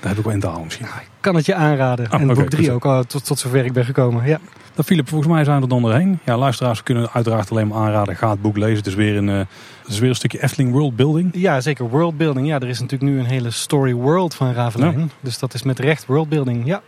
daar 0.00 0.10
heb 0.10 0.18
ik 0.18 0.24
wel 0.24 0.34
in 0.34 0.40
te 0.40 0.46
halen 0.46 0.64
misschien. 0.64 0.86
Ja, 0.86 1.00
ik 1.00 1.08
kan 1.20 1.34
het 1.34 1.46
je 1.46 1.54
aanraden. 1.54 2.10
Ah, 2.10 2.20
en 2.20 2.30
okay, 2.30 2.42
boek 2.42 2.50
3 2.50 2.72
ook, 2.72 2.84
al, 2.84 3.04
tot, 3.04 3.24
tot 3.24 3.38
zover 3.38 3.64
ik 3.64 3.72
ben 3.72 3.84
gekomen. 3.84 4.26
Ja. 4.26 4.40
Dat 4.74 4.84
Philip, 4.84 5.08
volgens 5.08 5.32
mij 5.32 5.44
zijn 5.44 5.56
we 5.56 5.62
er 5.62 5.68
dan 5.68 5.82
doorheen. 5.82 6.18
Ja, 6.24 6.38
luisteraars 6.38 6.82
kunnen 6.82 7.10
uiteraard 7.10 7.50
alleen 7.50 7.68
maar 7.68 7.78
aanraden. 7.78 8.16
Ga 8.16 8.30
het 8.30 8.42
boek 8.42 8.56
lezen. 8.56 8.76
Het 8.76 8.86
is 8.86 8.94
weer 8.94 9.16
een, 9.16 9.28
uh, 9.28 9.38
het 9.82 9.88
is 9.88 9.98
weer 9.98 10.08
een 10.08 10.14
stukje 10.14 10.42
Efteling 10.42 10.72
worldbuilding. 10.72 11.30
Ja, 11.34 11.60
zeker 11.60 11.88
worldbuilding. 11.88 12.46
Ja, 12.46 12.60
er 12.60 12.68
is 12.68 12.80
natuurlijk 12.80 13.10
nu 13.10 13.18
een 13.18 13.26
hele 13.26 13.50
story 13.50 13.94
world 13.94 14.34
van 14.34 14.52
Ravelijn. 14.52 14.98
Ja. 14.98 15.06
Dus 15.20 15.38
dat 15.38 15.54
is 15.54 15.62
met 15.62 15.78
recht 15.78 16.06
worldbuilding. 16.06 16.66
Ja. 16.66 16.82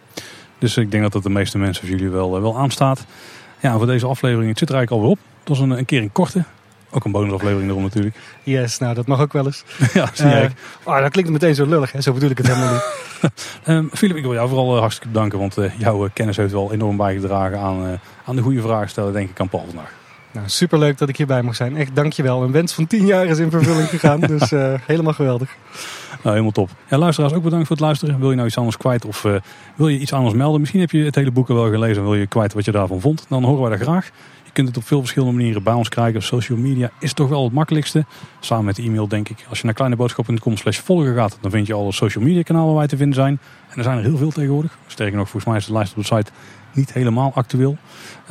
Dus 0.59 0.77
ik 0.77 0.91
denk 0.91 1.03
dat 1.03 1.13
dat 1.13 1.23
de 1.23 1.31
meeste 1.31 1.59
mensen 1.59 1.87
voor 1.87 1.97
jullie 1.97 2.13
wel, 2.13 2.43
wel 2.43 2.59
aanstaat. 2.59 3.05
Ja, 3.61 3.77
voor 3.77 3.87
deze 3.87 4.07
aflevering, 4.07 4.49
het 4.49 4.59
zit 4.59 4.69
er 4.69 4.75
eigenlijk 4.75 5.05
alweer 5.05 5.19
op. 5.19 5.29
Het 5.39 5.49
was 5.49 5.59
een, 5.59 5.71
een 5.71 5.85
keer 5.85 6.03
een 6.03 6.13
korte. 6.13 6.45
Ook 6.91 7.05
een 7.05 7.13
bonusaflevering 7.13 7.71
erom 7.71 7.83
natuurlijk. 7.83 8.17
Yes, 8.43 8.79
nou 8.79 8.95
dat 8.95 9.07
mag 9.07 9.21
ook 9.21 9.33
wel 9.33 9.47
eens. 9.47 9.65
ja, 9.95 10.11
zie 10.13 10.27
uh, 10.27 10.45
oh, 10.83 11.01
dat 11.01 11.11
klinkt 11.11 11.31
meteen 11.31 11.55
zo 11.55 11.67
lullig. 11.67 11.93
Hè? 11.93 12.01
Zo 12.01 12.13
bedoel 12.13 12.31
ik 12.31 12.39
het 12.39 12.47
helemaal 12.47 12.73
niet. 12.73 12.83
um, 13.67 13.91
Philip, 13.99 14.17
ik 14.17 14.23
wil 14.23 14.33
jou 14.33 14.49
vooral 14.49 14.75
uh, 14.75 14.81
hartstikke 14.81 15.13
bedanken. 15.13 15.39
Want 15.39 15.59
uh, 15.59 15.79
jouw 15.79 16.09
kennis 16.13 16.37
heeft 16.37 16.53
wel 16.53 16.73
enorm 16.73 16.97
bijgedragen 16.97 17.59
aan, 17.59 18.01
aan 18.25 18.37
de 18.37 18.43
goede 18.43 18.61
vragen 18.61 18.89
stellen, 18.89 19.13
denk 19.13 19.31
ik, 19.31 19.41
aan 19.41 19.49
Paul 19.49 19.65
vandaag. 19.67 19.93
Nou, 20.31 20.49
superleuk 20.49 20.99
dat 20.99 21.09
ik 21.09 21.17
hierbij 21.17 21.43
mag 21.43 21.57
zijn. 21.57 21.77
Echt 21.77 21.95
dankjewel. 21.97 22.43
Een 22.43 22.53
wens 22.53 22.73
van 22.73 22.87
10 22.87 23.07
jaar 23.07 23.27
is 23.27 23.39
in 23.39 23.51
vervulling 23.51 23.89
gegaan. 23.89 24.21
dus 24.21 24.51
helemaal 24.87 25.13
geweldig. 25.13 25.57
Nou, 26.25 26.37
helemaal 26.37 26.67
top. 26.67 26.71
Ja, 26.89 26.99
luisteraars, 26.99 27.33
ook 27.33 27.43
bedankt 27.43 27.67
voor 27.67 27.77
het 27.77 27.85
luisteren. 27.85 28.19
Wil 28.19 28.29
je 28.31 28.37
nou 28.37 28.49
iets 28.49 28.59
anders 28.59 28.77
kwijt 28.77 29.05
of 29.05 29.25
uh, 29.25 29.35
wil 29.77 29.89
je 29.89 29.99
iets 29.99 30.13
anders 30.13 30.35
melden? 30.35 30.61
Misschien 30.61 30.81
heb 30.81 30.91
je 30.91 31.05
het 31.05 31.15
hele 31.15 31.31
boek 31.31 31.49
wel 31.49 31.71
gelezen 31.71 31.97
en 31.97 32.03
wil 32.03 32.15
je 32.15 32.27
kwijt 32.27 32.53
wat 32.53 32.65
je 32.65 32.73
daarvan 32.73 33.01
vond. 33.01 33.27
Dan 33.29 33.45
horen 33.45 33.61
wij 33.61 33.71
dat 33.71 33.81
graag. 33.81 34.11
Je 34.45 34.51
kunt 34.53 34.69
het 34.69 34.77
op 34.77 34.85
veel 34.85 35.01
verschillende 35.01 35.35
manieren 35.35 35.63
bij 35.63 35.73
ons 35.73 35.89
krijgen. 35.89 36.23
Social 36.23 36.59
media 36.59 36.91
is 36.99 37.13
toch 37.13 37.29
wel 37.29 37.45
het 37.45 37.53
makkelijkste. 37.53 38.05
Samen 38.41 38.65
met 38.65 38.77
de 38.77 38.83
e-mail, 38.83 39.09
denk 39.09 39.29
ik. 39.29 39.47
Als 39.49 39.59
je 39.59 39.65
naar 39.65 39.75
kleineboodschap.com 39.75 40.57
slash 40.57 40.79
volgen 40.79 41.15
gaat, 41.15 41.39
dan 41.41 41.51
vind 41.51 41.67
je 41.67 41.75
alle 41.75 41.93
social 41.93 42.25
media 42.25 42.43
kanalen 42.43 42.69
waar 42.69 42.77
wij 42.77 42.87
te 42.87 42.97
vinden 42.97 43.15
zijn. 43.15 43.39
En 43.69 43.77
er 43.77 43.83
zijn 43.83 43.99
er 43.99 44.05
heel 44.05 44.17
veel 44.17 44.31
tegenwoordig. 44.31 44.79
Sterker 44.87 45.17
nog, 45.17 45.29
volgens 45.29 45.53
mij 45.53 45.61
is 45.61 45.67
de 45.67 45.73
lijst 45.73 45.97
op 45.97 46.07
de 46.07 46.17
site 46.17 46.31
niet 46.73 46.93
helemaal 46.93 47.33
actueel. 47.35 47.77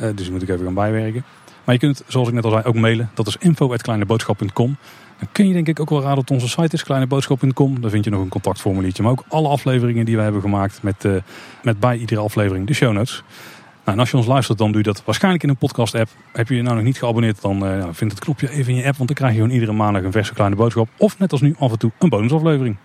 dus 0.00 0.22
die 0.22 0.30
moet 0.30 0.42
ik 0.42 0.48
even 0.48 0.64
gaan 0.64 0.74
bijwerken. 0.74 1.24
Maar 1.64 1.74
je 1.74 1.80
kunt, 1.80 2.02
zoals 2.06 2.28
ik 2.28 2.34
net 2.34 2.44
al 2.44 2.50
zei, 2.50 2.62
ook 2.64 2.74
mailen. 2.74 3.10
Dat 3.14 3.26
is 3.26 3.36
info.kleineboodschap.com. 3.36 4.76
Dan 5.18 5.28
kun 5.32 5.46
je 5.46 5.52
denk 5.52 5.68
ik 5.68 5.80
ook 5.80 5.90
wel 5.90 6.00
raden 6.00 6.16
dat 6.16 6.30
onze 6.30 6.48
site 6.48 6.74
is, 6.74 6.84
kleineboodschap.com. 6.84 7.80
Daar 7.80 7.90
vind 7.90 8.04
je 8.04 8.10
nog 8.10 8.20
een 8.20 8.28
contactformuliertje. 8.28 9.02
Maar 9.02 9.12
ook 9.12 9.24
alle 9.28 9.48
afleveringen 9.48 10.04
die 10.04 10.16
we 10.16 10.22
hebben 10.22 10.40
gemaakt 10.40 10.82
met, 10.82 11.04
uh, 11.04 11.16
met 11.62 11.80
bij 11.80 11.96
iedere 11.96 12.20
aflevering 12.20 12.66
de 12.66 12.74
show 12.74 12.92
notes. 12.92 13.22
Nou, 13.84 13.96
en 13.96 13.98
als 13.98 14.10
je 14.10 14.16
ons 14.16 14.26
luistert, 14.26 14.58
dan 14.58 14.68
doe 14.68 14.82
je 14.82 14.86
dat 14.86 15.02
waarschijnlijk 15.04 15.42
in 15.42 15.48
een 15.48 15.56
podcast-app. 15.56 16.10
Heb 16.32 16.48
je 16.48 16.54
je 16.54 16.62
nou 16.62 16.74
nog 16.74 16.84
niet 16.84 16.98
geabonneerd, 16.98 17.42
dan 17.42 17.66
uh, 17.66 17.86
vind 17.90 18.10
het 18.10 18.20
knopje 18.20 18.50
even 18.50 18.72
in 18.72 18.78
je 18.78 18.86
app. 18.86 18.96
Want 18.96 19.08
dan 19.08 19.16
krijg 19.16 19.32
je 19.32 19.38
gewoon 19.38 19.54
iedere 19.54 19.72
maandag 19.72 20.02
een 20.02 20.12
verse 20.12 20.34
kleine 20.34 20.56
boodschap. 20.56 20.88
Of 20.96 21.18
net 21.18 21.32
als 21.32 21.40
nu 21.40 21.54
af 21.58 21.72
en 21.72 21.78
toe 21.78 21.90
een 21.98 22.08
bonusaflevering. 22.08 22.76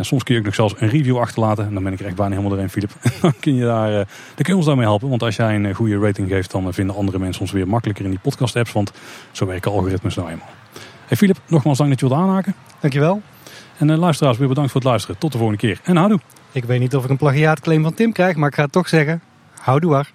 En 0.00 0.06
soms 0.06 0.22
kun 0.22 0.34
je 0.34 0.40
ook 0.40 0.46
nog 0.46 0.54
zelfs 0.54 0.74
een 0.78 0.88
review 0.88 1.18
achterlaten. 1.18 1.66
En 1.66 1.74
dan 1.74 1.82
ben 1.82 1.92
ik 1.92 2.00
er 2.00 2.06
echt 2.06 2.14
bijna 2.14 2.36
helemaal 2.36 2.56
erin, 2.56 2.70
Filip. 2.70 2.90
dan, 3.22 3.32
kun 3.40 3.54
je 3.54 3.64
daar, 3.64 3.90
uh, 3.90 3.94
dan 3.94 4.06
kun 4.34 4.52
je 4.52 4.56
ons 4.56 4.66
daarmee 4.66 4.84
helpen. 4.84 5.08
Want 5.08 5.22
als 5.22 5.36
jij 5.36 5.54
een 5.54 5.74
goede 5.74 5.98
rating 5.98 6.28
geeft, 6.28 6.50
dan 6.50 6.74
vinden 6.74 6.96
andere 6.96 7.18
mensen 7.18 7.42
ons 7.42 7.52
weer 7.52 7.68
makkelijker 7.68 8.04
in 8.04 8.10
die 8.10 8.18
podcast-apps. 8.18 8.72
Want 8.72 8.92
zo 9.30 9.46
werken 9.46 9.70
algoritmes 9.70 10.14
nou 10.14 10.30
eenmaal. 10.30 10.48
Hey 11.06 11.16
Filip, 11.16 11.36
nogmaals 11.46 11.78
dank 11.78 11.90
dat 11.90 12.00
je 12.00 12.08
wilt 12.08 12.20
aanhaken. 12.20 12.54
Dankjewel. 12.80 13.22
En 13.76 13.96
luisteraars, 13.98 14.38
weer 14.38 14.48
bedankt 14.48 14.70
voor 14.70 14.80
het 14.80 14.90
luisteren. 14.90 15.18
Tot 15.18 15.32
de 15.32 15.38
volgende 15.38 15.62
keer. 15.62 15.80
En 15.82 15.96
houdoe. 15.96 16.20
Ik 16.52 16.64
weet 16.64 16.80
niet 16.80 16.96
of 16.96 17.04
ik 17.04 17.10
een 17.10 17.16
plagiaatclaim 17.16 17.82
van 17.82 17.94
Tim 17.94 18.12
krijg, 18.12 18.36
maar 18.36 18.48
ik 18.48 18.54
ga 18.54 18.62
het 18.62 18.72
toch 18.72 18.88
zeggen. 18.88 19.22
Houdoe 19.60 19.90
waar. 19.90 20.10